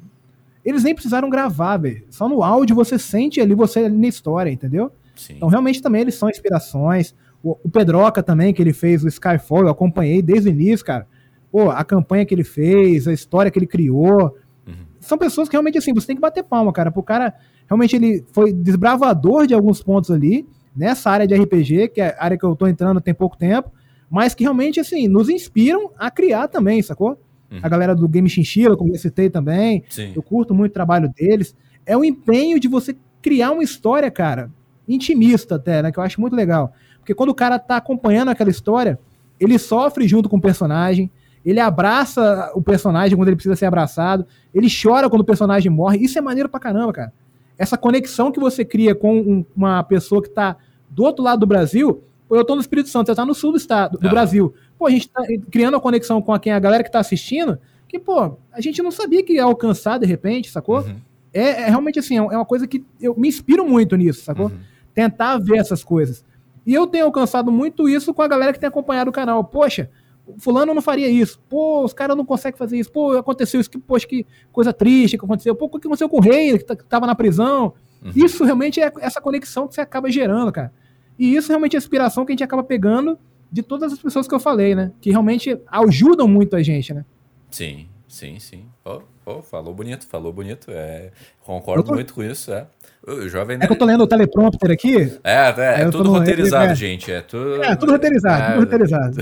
[0.65, 2.05] Eles nem precisaram gravar, velho.
[2.11, 4.91] Só no áudio você sente ali você na história, entendeu?
[5.15, 5.35] Sim.
[5.37, 7.15] Então realmente também eles são inspirações.
[7.43, 11.07] O, o, Pedroca também, que ele fez o Skyfall, eu acompanhei desde o início, cara.
[11.55, 14.37] Pô, a campanha que ele fez, a história que ele criou.
[14.67, 14.75] Uhum.
[14.99, 16.91] São pessoas que realmente, assim, você tem que bater palma, cara.
[16.91, 17.33] Pro cara,
[17.69, 22.25] realmente ele foi desbravador de alguns pontos ali, nessa área de RPG, que é a
[22.25, 23.71] área que eu tô entrando tem pouco tempo,
[24.11, 27.11] mas que realmente, assim, nos inspiram a criar também, sacou?
[27.49, 27.61] Uhum.
[27.63, 29.85] A galera do Game Chinchilla, como eu citei também.
[29.89, 30.11] Sim.
[30.13, 31.55] Eu curto muito o trabalho deles.
[31.87, 34.51] É o empenho de você criar uma história, cara,
[34.89, 35.93] intimista até, né?
[35.93, 36.73] Que eu acho muito legal.
[36.99, 38.99] Porque quando o cara tá acompanhando aquela história,
[39.39, 41.13] ele sofre junto com o personagem,
[41.45, 45.99] ele abraça o personagem quando ele precisa ser abraçado, ele chora quando o personagem morre.
[45.99, 47.13] Isso é maneiro pra caramba, cara.
[47.59, 50.57] Essa conexão que você cria com um, uma pessoa que tá
[50.91, 53.59] do outro lado do Brasil, eu tô no Espírito Santo, você tá no sul do
[53.59, 54.11] estado, do ah.
[54.11, 54.55] Brasil.
[54.79, 57.59] Pô, a gente tá criando a conexão com a, quem, a galera que tá assistindo,
[57.89, 60.81] que, pô, a gente não sabia que ia alcançar de repente, sacou?
[60.81, 60.97] Uhum.
[61.33, 64.47] É, é, realmente assim, é uma coisa que eu me inspiro muito nisso, sacou?
[64.47, 64.59] Uhum.
[64.95, 66.25] Tentar ver essas coisas.
[66.67, 69.45] E eu tenho alcançado muito isso com a galera que tem acompanhado o canal.
[69.45, 69.91] Poxa,
[70.39, 71.41] fulano não faria isso.
[71.49, 72.91] Pô, os caras não conseguem fazer isso.
[72.91, 73.71] Pô, aconteceu isso.
[73.71, 75.55] Que, poxa, que coisa triste que aconteceu.
[75.55, 77.75] Pô, o que aconteceu com o rei que tava na prisão?
[78.03, 78.13] Uhum.
[78.15, 80.73] Isso realmente é essa conexão que você acaba gerando, cara.
[81.19, 83.19] E isso realmente é a inspiração que a gente acaba pegando
[83.51, 84.93] de todas as pessoas que eu falei, né?
[85.01, 87.05] Que realmente ajudam muito a gente, né?
[87.51, 88.67] Sim, sim, sim.
[88.85, 90.71] Oh, oh falou bonito, falou bonito.
[90.71, 91.11] É,
[91.43, 91.95] concordo tô...
[91.95, 92.67] muito com isso, é.
[93.07, 95.19] O jovem É que eu tô lendo o teleprompter aqui.
[95.23, 97.13] É, é, é tudo roteirizado, é, gente.
[97.13, 99.17] É tudo, é, tudo roteirizado, é, tudo roteirizado.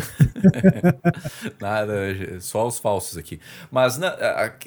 [1.60, 1.94] Nada,
[2.40, 3.40] só os falsos aqui.
[3.70, 3.98] Mas,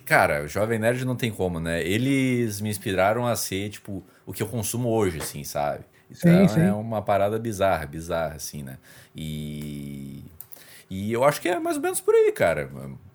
[0.05, 1.81] cara, o Jovem Nerd não tem como, né?
[1.81, 5.85] Eles me inspiraram a ser, tipo, o que eu consumo hoje, assim, sabe?
[6.11, 6.61] Então sim, sim.
[6.61, 8.77] é uma parada bizarra, bizarra, assim, né?
[9.15, 10.23] E,
[10.89, 12.69] e eu acho que é mais ou menos por aí, cara.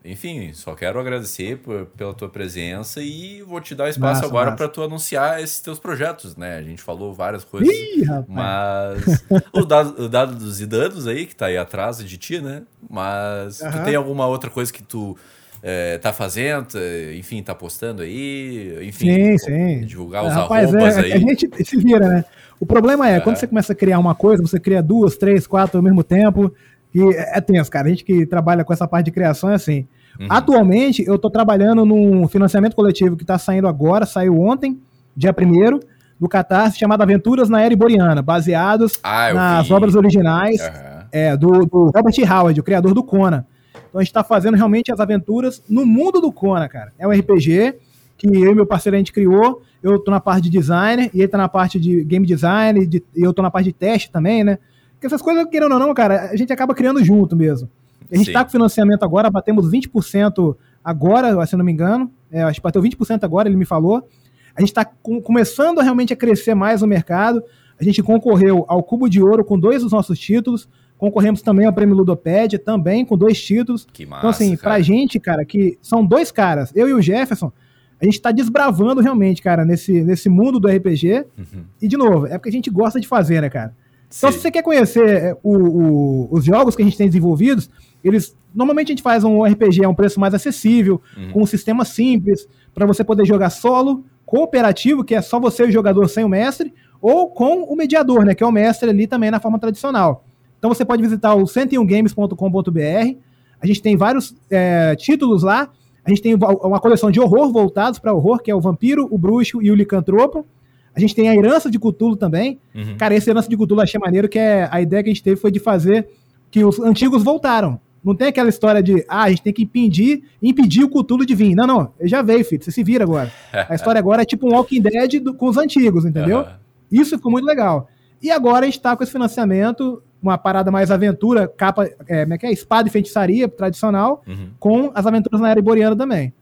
[0.04, 4.52] Enfim, só quero agradecer por, pela tua presença e vou te dar espaço massa, agora
[4.52, 6.56] para tu anunciar esses teus projetos, né?
[6.56, 11.36] A gente falou várias coisas, Ih, mas o dado, o dado dos idanos aí, que
[11.36, 12.62] tá aí atrás de ti, né?
[12.88, 13.70] Mas uhum.
[13.70, 15.16] tu tem alguma outra coisa que tu
[15.62, 16.68] é, tá fazendo,
[17.14, 19.80] enfim, tá postando aí, enfim, sim, sim.
[19.82, 21.12] divulgar os Rapaz, arrobas é, aí.
[21.12, 22.24] A gente se vira, né?
[22.58, 25.46] O problema é, é, quando você começa a criar uma coisa, você cria duas, três,
[25.46, 26.52] quatro ao mesmo tempo,
[26.94, 27.86] e é tenso, cara.
[27.86, 29.86] A gente que trabalha com essa parte de criação é assim.
[30.18, 30.26] Uhum.
[30.28, 34.78] Atualmente, eu estou trabalhando num financiamento coletivo que está saindo agora, saiu ontem,
[35.16, 35.80] dia 1
[36.18, 39.72] do Catarse, chamado Aventuras na Era Iboriana, baseados ah, nas vi.
[39.72, 41.06] obras originais uhum.
[41.12, 43.44] é, do, do, Robert Howard, o criador do Conan.
[43.88, 46.92] Então a gente está fazendo realmente as aventuras no mundo do Conan, cara.
[46.98, 47.74] É um RPG
[48.18, 51.20] que eu e meu parceiro a gente criou eu tô na parte de designer, e
[51.20, 54.10] ele tá na parte de game design, de, e eu tô na parte de teste
[54.10, 54.58] também, né?
[55.00, 57.70] Porque essas coisas, querendo ou não, cara, a gente acaba criando junto mesmo.
[58.12, 62.12] A gente está com financiamento agora, batemos 20% agora, se não me engano.
[62.30, 64.06] É, acho que bateu 20% agora, ele me falou.
[64.54, 67.42] A gente está com, começando a realmente a crescer mais no mercado.
[67.80, 70.68] A gente concorreu ao Cubo de Ouro com dois dos nossos títulos.
[70.98, 73.86] Concorremos também ao Prêmio Ludopédia, também com dois títulos.
[73.90, 74.74] Que massa, então, assim, cara.
[74.74, 77.50] pra gente, cara, que são dois caras, eu e o Jefferson,
[77.98, 81.24] a gente tá desbravando realmente, cara, nesse, nesse mundo do RPG.
[81.38, 81.64] Uhum.
[81.80, 83.74] E, de novo, é porque a gente gosta de fazer, né, cara?
[84.16, 84.36] Então, Sim.
[84.38, 87.70] se você quer conhecer é, o, o- os jogos que a gente tem desenvolvidos,
[88.02, 88.34] eles.
[88.54, 91.32] Normalmente a gente faz um RPG a um preço mais acessível, Uhum.
[91.32, 95.68] com um sistema simples, para você poder jogar solo, cooperativo, que é só você e
[95.68, 98.34] o jogador sem o mestre, ou com o mediador, né?
[98.34, 100.24] Que é o mestre ali também na forma tradicional.
[100.58, 103.16] Então você pode visitar o 101games.com.br.
[103.62, 105.68] A gente tem vários é, títulos lá.
[106.04, 109.18] A gente tem uma coleção de horror voltados para horror, que é o Vampiro, o
[109.18, 110.46] Bruxo e o Licantropo.
[110.94, 112.58] A gente tem a Herança de Cthulhu também.
[112.74, 112.96] Uhum.
[112.96, 115.22] Cara, esse Herança de Cthulhu eu achei maneiro, que é a ideia que a gente
[115.22, 116.08] teve foi de fazer
[116.50, 117.80] que os antigos voltaram.
[118.02, 121.34] Não tem aquela história de, ah, a gente tem que impedir, impedir o Cthulhu de
[121.34, 121.54] vir.
[121.54, 123.30] Não, não, ele já veio, filho, você se vira agora.
[123.68, 126.40] A história agora é tipo um Walking Dead do- com os antigos, entendeu?
[126.40, 126.56] Aham.
[126.90, 127.88] Isso ficou muito legal.
[128.22, 132.34] E agora a gente tá com esse financiamento, uma parada mais aventura, capa, é, como
[132.34, 132.52] é que é?
[132.52, 134.48] Espada e feitiçaria tradicional, Uhum.
[134.58, 136.32] com as aventuras na era iboriana também.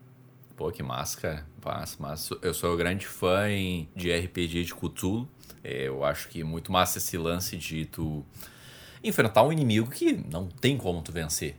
[0.57, 1.47] Pô, que massa, cara.
[1.65, 2.37] Massa, massa.
[2.43, 5.29] Eu sou grande fã em- de RPG de Cthulhu.
[5.65, 8.25] É, Eu acho que muito massa esse lance de tu
[9.03, 11.57] enfrentar um inimigo que não tem como tu vencer.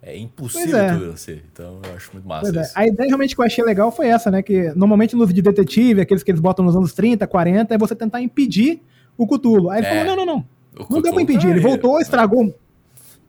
[0.00, 0.92] É impossível é.
[0.94, 1.44] tu vencer.
[1.52, 2.70] Então eu acho muito massa é.
[2.74, 4.42] A ideia realmente que eu achei legal foi essa, né?
[4.42, 7.78] Que normalmente no livro de detetive, aqueles que eles botam nos anos 30, 40, é
[7.78, 8.80] você tentar impedir
[9.16, 9.70] o Cthulhu.
[9.70, 9.90] Aí ele É.
[9.90, 10.38] falou: não, não, não.
[10.74, 11.48] O Não Cthulhu deu pra impedir.
[11.48, 11.60] Ele aí.
[11.64, 12.54] voltou, estragou.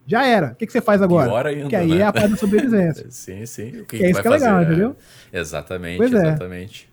[0.10, 0.48] Já era.
[0.54, 1.30] O que, que você faz agora?
[1.30, 1.98] Pior ainda, que aí né?
[2.00, 3.06] é a parte da sobrevivência.
[3.12, 3.68] Sim, sim.
[3.82, 4.66] O que, Que é isso que é legal, fazer?
[4.72, 4.96] entendeu?
[5.32, 6.18] Exatamente, Pois é.
[6.28, 6.90] exatamente.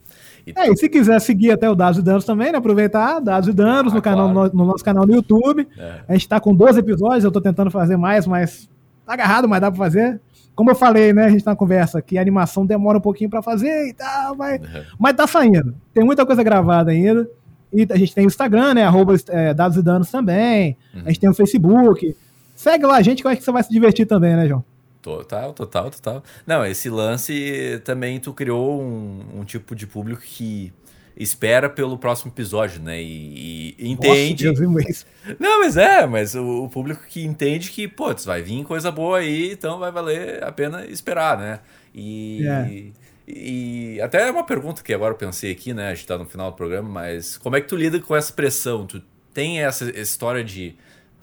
[0.47, 2.59] E- É, e se quiser seguir até o Dados e Danos também, né?
[2.59, 4.51] Aproveitar Dados e Danos Ah, no, canal, claro.
[4.55, 5.67] no, no nosso canal no YouTube.
[5.79, 6.01] É.
[6.09, 8.69] A gente tá com 12 episódios, eu tô tentando fazer mais, mas
[9.05, 10.21] tá agarrado, mas dá pra fazer.
[10.55, 11.25] Como eu falei, né?
[11.25, 14.37] A gente tá na conversa que a animação demora um pouquinho pra fazer e tal,
[14.37, 14.83] mas, Uhum.
[14.99, 15.75] mas tá saindo.
[15.93, 17.29] Tem muita coisa gravada ainda.
[17.73, 18.85] E a gente tem o Instagram, né?
[18.85, 20.77] Arroba é, Dados e Danos também.
[20.95, 21.03] Uhum.
[21.05, 22.17] A gente tem o Facebook.
[22.57, 24.65] Segue lá a gente que eu acho que você vai se divertir também, né, João?
[25.03, 26.25] Total, total, total.
[26.45, 30.73] Não, esse lance também tu criou um, um tipo de público que
[31.17, 33.01] espera pelo próximo episódio, né?
[33.01, 34.47] E, e entende.
[34.49, 35.07] Nossa, Deus, isso.
[35.39, 39.19] Não, mas é, mas o, o público que entende que, pô, vai vir coisa boa
[39.19, 41.61] aí, então vai valer a pena esperar, né?
[41.95, 42.83] E, É.
[43.29, 45.91] e até uma pergunta que agora eu pensei aqui, né?
[45.91, 48.33] A gente tá no final do programa, mas como é que tu lida com essa
[48.33, 48.85] pressão?
[48.87, 49.01] Tu
[49.33, 50.75] tem essa, essa história de,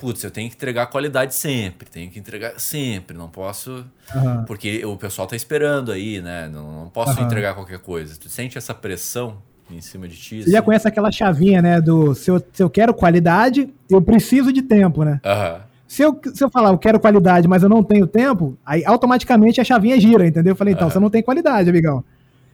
[0.04, 3.86] putz, eu tenho que entregar qualidade sempre, tenho que entregar sempre, não posso.
[4.14, 4.44] Aham.
[4.46, 6.50] Porque o pessoal tá esperando aí, né?
[6.54, 7.22] Não, não posso Aham.
[7.24, 8.20] entregar qualquer coisa.
[8.20, 9.38] Tu sente essa pressão
[9.72, 10.44] em cima de ti?
[10.44, 10.66] Você já assim?
[10.66, 11.80] conhece aquela chavinha, né?
[11.80, 15.22] Do se eu, se eu quero qualidade, eu preciso de tempo, né?
[15.24, 15.62] Aham.
[15.88, 19.62] Se eu, se eu falar, eu quero qualidade, mas eu não tenho tempo, aí automaticamente
[19.62, 20.52] a chavinha gira, entendeu?
[20.52, 22.04] Eu falei, então, você não tem qualidade, amigão.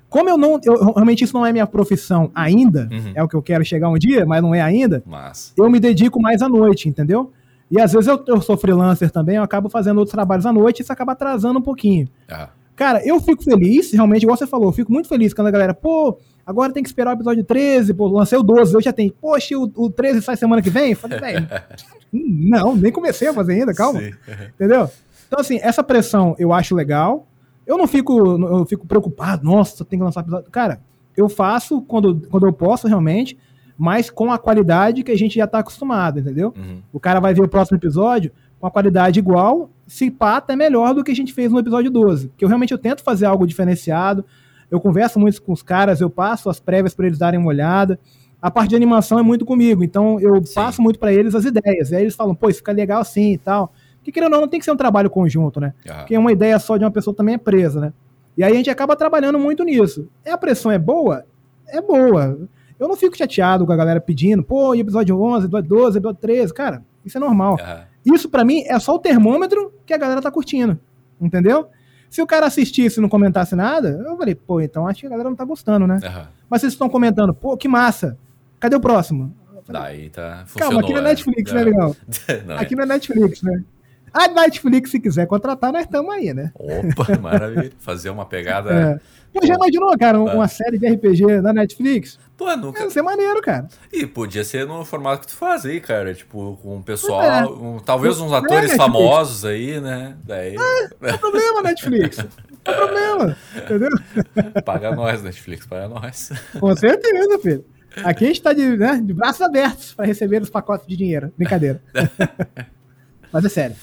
[0.09, 0.59] Como eu não.
[0.63, 3.11] Eu, realmente isso não é minha profissão ainda, Uhum.
[3.15, 5.53] é o que eu quero chegar um dia, mas não é ainda, Mas.
[5.57, 7.31] eu me dedico mais à noite, entendeu?
[7.70, 10.80] E às vezes eu, eu sou freelancer também, eu acabo fazendo outros trabalhos à noite
[10.80, 12.07] e isso acaba atrasando um pouquinho.
[12.28, 12.49] Ah,
[12.80, 15.74] Cara, eu fico feliz, realmente, igual você falou, eu fico muito feliz quando a galera,
[15.74, 19.11] pô, agora tem que esperar o episódio 13, pô, lancei o 12, eu já tenho,
[19.11, 20.91] poxa, o, o 13 sai semana que vem?
[20.91, 21.45] Eu falei, velho,
[22.13, 24.13] hum, não, nem comecei a fazer ainda, calma, sim.
[24.55, 24.89] entendeu?
[25.28, 27.28] Então, assim, essa pressão eu acho legal,
[27.67, 30.49] eu não fico, eu fico preocupado, nossa, tem que lançar episódio.
[30.49, 30.80] Cara,
[31.17, 33.38] eu faço quando, quando eu posso, realmente,
[33.80, 36.53] mas com a qualidade que a gente já tá acostumado, entendeu?
[36.55, 36.82] Uhum.
[36.91, 40.93] O cara vai ver o próximo episódio com a qualidade igual, se pá, até melhor
[40.93, 42.27] do que a gente fez no episódio 12.
[42.27, 44.25] Porque eu realmente eu tento fazer algo diferenciado.
[44.69, 47.97] Eu converso muito com os caras, eu passo as prévias para eles darem uma olhada.
[48.41, 50.53] A parte de animação é muito comigo, então eu Sim.
[50.53, 51.91] passo muito para eles as ideias.
[51.91, 53.73] E aí eles falam, pô, isso fica legal assim e tal.
[54.03, 55.73] Que querendo ou não, não tem que ser um trabalho conjunto, né?
[55.88, 57.93] Ah, Porque uma ideia só de uma pessoa também é presa, né?
[58.38, 60.09] E aí a gente acaba trabalhando muito nisso.
[60.25, 61.25] E a pressão é boa?
[61.65, 62.38] É boa.
[62.80, 66.53] Eu não fico chateado com a galera pedindo, pô, episódio 11, episódio 12, episódio 13,
[66.53, 67.57] cara, isso é normal.
[67.61, 70.80] ah, Isso pra mim é só o termômetro que a galera tá curtindo,
[71.19, 71.67] entendeu?
[72.09, 75.09] Se o cara assistisse e não comentasse nada, eu falei, pô, então acho que a
[75.09, 75.99] galera não tá gostando, né?
[76.03, 76.27] aham.
[76.49, 78.17] Mas vocês estão comentando, pô, que massa,
[78.59, 79.36] cadê o próximo?
[79.67, 80.45] Daí tá.
[80.57, 81.95] Calma, aqui não é Netflix, né, legal?
[82.47, 83.63] Não, Aqui não é Netflix, né?
[84.11, 86.51] A Netflix, se quiser contratar, nós estamos aí, né?
[86.55, 87.71] Opa, maravilha.
[87.77, 88.71] Fazer uma pegada.
[88.97, 88.99] É.
[89.34, 92.17] Pô, já imaginou, cara, uma série de RPG na Netflix?
[92.36, 92.82] Pô, nunca.
[92.84, 93.67] Ia ser maneiro, cara.
[93.91, 96.13] E podia ser no formato que tu faz aí, cara.
[96.13, 97.21] Tipo, com o pessoal.
[97.21, 97.45] É.
[97.45, 98.77] um- talvez uns é atores Netflix.
[98.77, 100.15] famosos aí, né?
[100.23, 100.55] Daí.
[100.55, 102.17] Não tem problema, Netflix.
[102.17, 102.25] Não
[102.63, 103.89] tem problema, entendeu?
[104.65, 106.32] Paga nós, Netflix, paga nós.
[106.59, 107.65] Com certeza, filho.
[108.03, 111.34] Aqui a gente tá de, né, de braços abertos para receber os pacotes de dinheiro.
[111.38, 111.82] Brincadeira.
[113.32, 113.75] Mas é sério.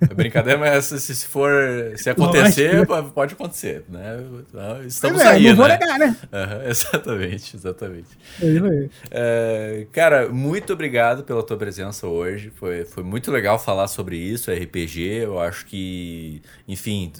[0.00, 1.52] É brincadeira, mas se, se for.
[1.96, 4.22] Se acontecer, pode acontecer, né?
[4.86, 5.48] Estamos é, aí.
[5.48, 5.78] Não vou né?
[5.78, 6.16] negar, né?
[6.32, 8.08] Uhum, exatamente, exatamente.
[9.10, 12.50] É, é, cara, muito obrigado pela tua presença hoje.
[12.54, 15.00] Foi, foi muito legal falar sobre isso, RPG.
[15.24, 17.12] Eu acho que, enfim,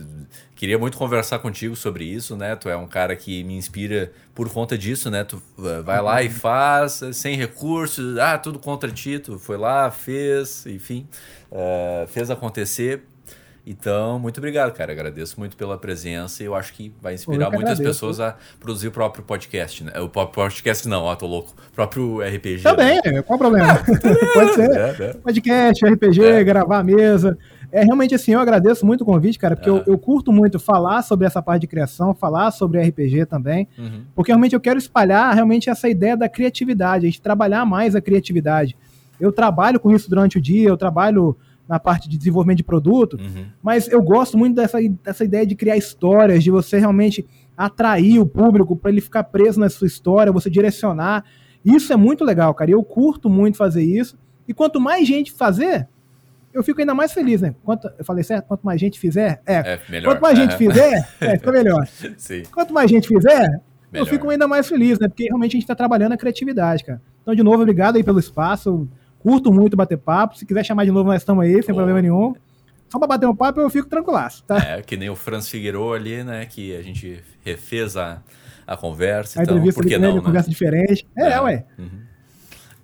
[0.55, 2.57] queria muito conversar contigo sobre isso, né?
[2.57, 5.25] Tu é um cara que me inspira por conta disso, né?
[5.25, 5.43] Tu
[5.85, 9.19] vai lá e faz, sem recursos, ah, tudo contra ti.
[9.19, 11.07] Tu foi lá, fez, enfim
[11.55, 13.03] uh, fez acontecer.
[13.67, 14.93] Então, muito obrigado, cara.
[14.93, 17.83] Agradeço muito pela presença e eu acho que vai inspirar muitas agradeço.
[17.83, 19.93] pessoas a produzir o próprio podcast, né?
[20.01, 21.55] O podcast não, ó, tô louco.
[21.71, 22.63] O próprio RPG.
[22.63, 23.23] Também, né?
[23.23, 23.73] qual o problema?
[23.73, 23.83] Ah,
[24.35, 24.71] Pode ser.
[24.71, 25.13] É, é.
[25.15, 26.45] Podcast, RPG, é.
[26.45, 27.39] gravar a mesa.
[27.75, 31.03] É realmente assim, eu agradeço muito o convite, cara, porque eu, eu, curto muito falar
[31.03, 34.03] sobre essa parte de criação, falar sobre RPG também, uhum.
[34.15, 38.01] porque realmente eu quero espalhar realmente essa ideia da criatividade, a gente trabalhar mais a
[38.01, 38.77] criatividade.
[39.19, 41.37] Eu trabalho com isso durante o dia, eu trabalho
[41.69, 43.47] na parte de desenvolvimento de produto, uhum.
[43.61, 48.27] mas eu gosto muito dessa, dessa ideia de criar histórias, de você realmente atrair o
[48.27, 51.25] público para ele ficar preso na sua história, você direcionar.
[51.65, 52.71] Isso é muito legal, cara.
[52.71, 54.17] Eu curto muito fazer isso.
[54.47, 55.89] E quanto mais gente fazer,
[56.55, 57.55] eu fico ainda mais feliz, né?
[57.65, 58.47] Quanto, eu falei certo?
[58.47, 59.55] Quanto mais gente fizer, é.
[59.55, 60.13] é melhor.
[60.13, 61.87] Quanto mais gente fizer, é, fica melhor.
[62.17, 62.45] Sim.
[62.53, 63.61] Quanto mais gente fizer, melhor.
[63.93, 65.09] eu fico ainda mais feliz, né?
[65.09, 67.03] Porque realmente a gente está trabalhando a criatividade, cara.
[67.23, 68.89] Então, de novo, obrigado aí pelo espaço.
[69.19, 70.39] Curto muito bater papo.
[70.39, 71.77] Se quiser chamar de novo, nós estamos aí, sem oh.
[71.77, 72.35] problema nenhum.
[72.89, 74.57] Só pra bater um papo eu fico tranquilaço, tá?
[74.59, 76.47] É, que nem o Franz Figueiredo ali, né?
[76.47, 78.23] Que a gente refez a,
[78.65, 79.41] a conversa.
[79.41, 80.21] A então, por que não, né?
[80.21, 81.05] conversa diferente.
[81.17, 81.65] É, é ué.
[81.77, 82.14] Uhum.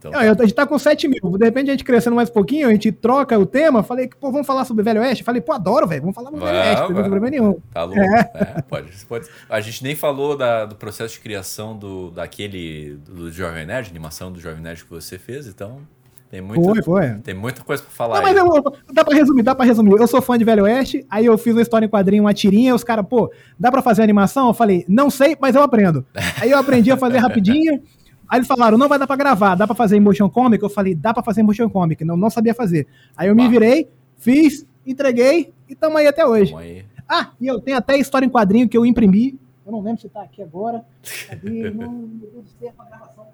[0.00, 0.18] Então, tá.
[0.18, 1.20] a gente tá com 7 mil.
[1.36, 3.82] De repente a gente crescendo mais um pouquinho, a gente troca o tema.
[3.82, 5.22] Falei, pô, vamos falar sobre Velho Oeste?
[5.22, 6.00] Falei, pô, adoro, velho.
[6.00, 7.60] Vamos falar sobre Velho Oeste, não tem problema nenhum.
[7.70, 8.00] Tá louco.
[8.00, 8.30] É.
[8.34, 9.28] É, pode, pode.
[9.48, 14.32] A gente nem falou da, do processo de criação do, daquele do Jovem Nerd, animação
[14.32, 15.82] do Jovem Nerd que você fez, então
[16.30, 17.08] tem, muito, foi, foi.
[17.24, 18.16] tem muita coisa pra falar.
[18.16, 20.00] Não, mas eu, dá pra resumir, dá pra resumir.
[20.00, 22.74] Eu sou fã de Velho Oeste, aí eu fiz uma história em quadrinho, uma tirinha,
[22.74, 24.46] os caras, pô, dá pra fazer animação?
[24.48, 26.06] Eu falei, não sei, mas eu aprendo.
[26.40, 27.82] Aí eu aprendi a fazer rapidinho.
[28.30, 30.62] Aí eles falaram, não vai dar pra gravar, dá pra fazer em motion comic?
[30.62, 32.04] Eu falei, dá pra fazer em motion comic.
[32.04, 32.86] Não, não sabia fazer.
[33.16, 36.54] Aí eu me virei, fiz, entreguei e tamo aí até hoje.
[36.54, 36.84] Aí.
[37.08, 39.36] Ah, e eu tenho até história em quadrinho que eu imprimi.
[39.66, 40.84] Eu não lembro se tá aqui agora.
[41.28, 41.70] Cadê?
[41.74, 43.26] não, meu Deus do céu, a gravação.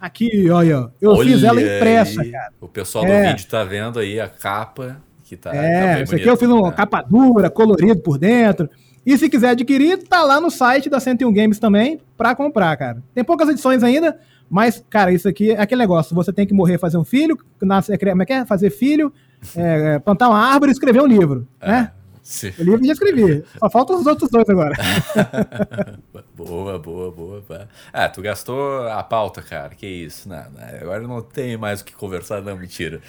[0.00, 2.32] Aqui, olha, eu olha fiz ela impressa, aí.
[2.32, 2.52] cara.
[2.60, 3.22] O pessoal é.
[3.22, 5.54] do vídeo tá vendo aí a capa que tá.
[5.54, 6.74] É, tá isso aqui eu fiz uma né?
[6.76, 8.68] capa dura, colorido por dentro.
[9.04, 13.02] E se quiser adquirir, tá lá no site da 101 Games também para comprar, cara.
[13.14, 16.14] Tem poucas edições ainda, mas, cara, isso aqui é aquele negócio.
[16.14, 18.44] Você tem que morrer, fazer um filho, nascer, como é que é?
[18.44, 19.12] Fazer filho,
[19.56, 21.68] é, plantar uma árvore e escrever um livro, é.
[21.68, 21.92] né?
[22.22, 22.52] Sim.
[22.58, 23.42] O livro já escrevi.
[23.58, 24.76] Só faltam os outros dois agora.
[26.44, 27.68] boa, boa, boa.
[27.92, 29.70] Ah, tu gastou a pauta, cara.
[29.74, 30.28] Que isso.
[30.28, 33.00] Não, não, agora não tem mais o que conversar, não, mentira.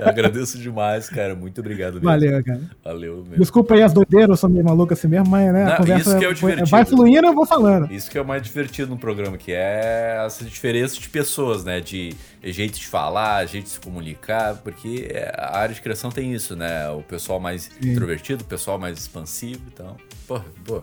[0.00, 1.34] Eu agradeço demais, cara.
[1.34, 2.08] Muito obrigado mesmo.
[2.08, 2.60] Valeu, cara.
[2.84, 3.38] Valeu mesmo.
[3.38, 6.10] Desculpa aí as doideiras, eu sou meio maluco assim mesmo, mas né, não, a conversa
[6.10, 6.68] isso que é o divertido.
[6.68, 7.92] vai fluindo eu vou falando.
[7.92, 11.80] Isso que é o mais divertido no programa, que é essa diferença de pessoas, né?
[11.80, 16.56] De jeito de falar, jeito de se comunicar, porque a área de criação tem isso,
[16.56, 16.88] né?
[16.90, 17.92] O pessoal mais Sim.
[17.92, 19.96] introvertido, o pessoal mais expansivo, então,
[20.26, 20.82] pô, pô.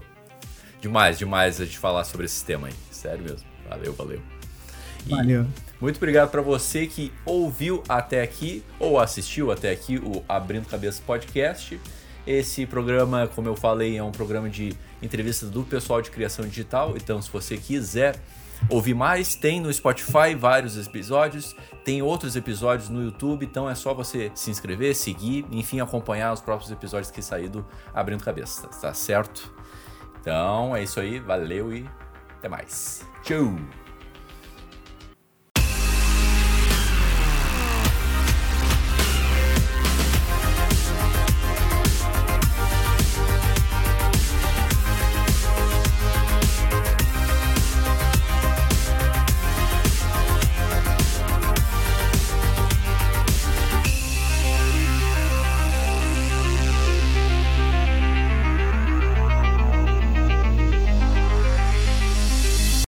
[0.85, 3.47] Demais, demais a gente falar sobre esse tema aí, sério mesmo.
[3.67, 4.21] Valeu, valeu.
[5.07, 5.47] E valeu.
[5.81, 11.01] Muito obrigado para você que ouviu até aqui ou assistiu até aqui o Abrindo Cabeça
[11.03, 11.81] Podcast.
[12.27, 16.93] Esse programa, como eu falei, é um programa de entrevista do pessoal de criação digital.
[16.95, 18.21] Então, se você quiser
[18.69, 23.91] ouvir mais, tem no Spotify vários episódios, tem outros episódios no YouTube, então é só
[23.91, 28.93] você se inscrever, seguir, enfim, acompanhar os próprios episódios que saíram do Abrindo Cabeça, tá
[28.93, 29.54] certo?
[30.25, 31.87] Então é isso aí, valeu e
[32.39, 33.07] até mais.
[33.21, 33.53] Tchau!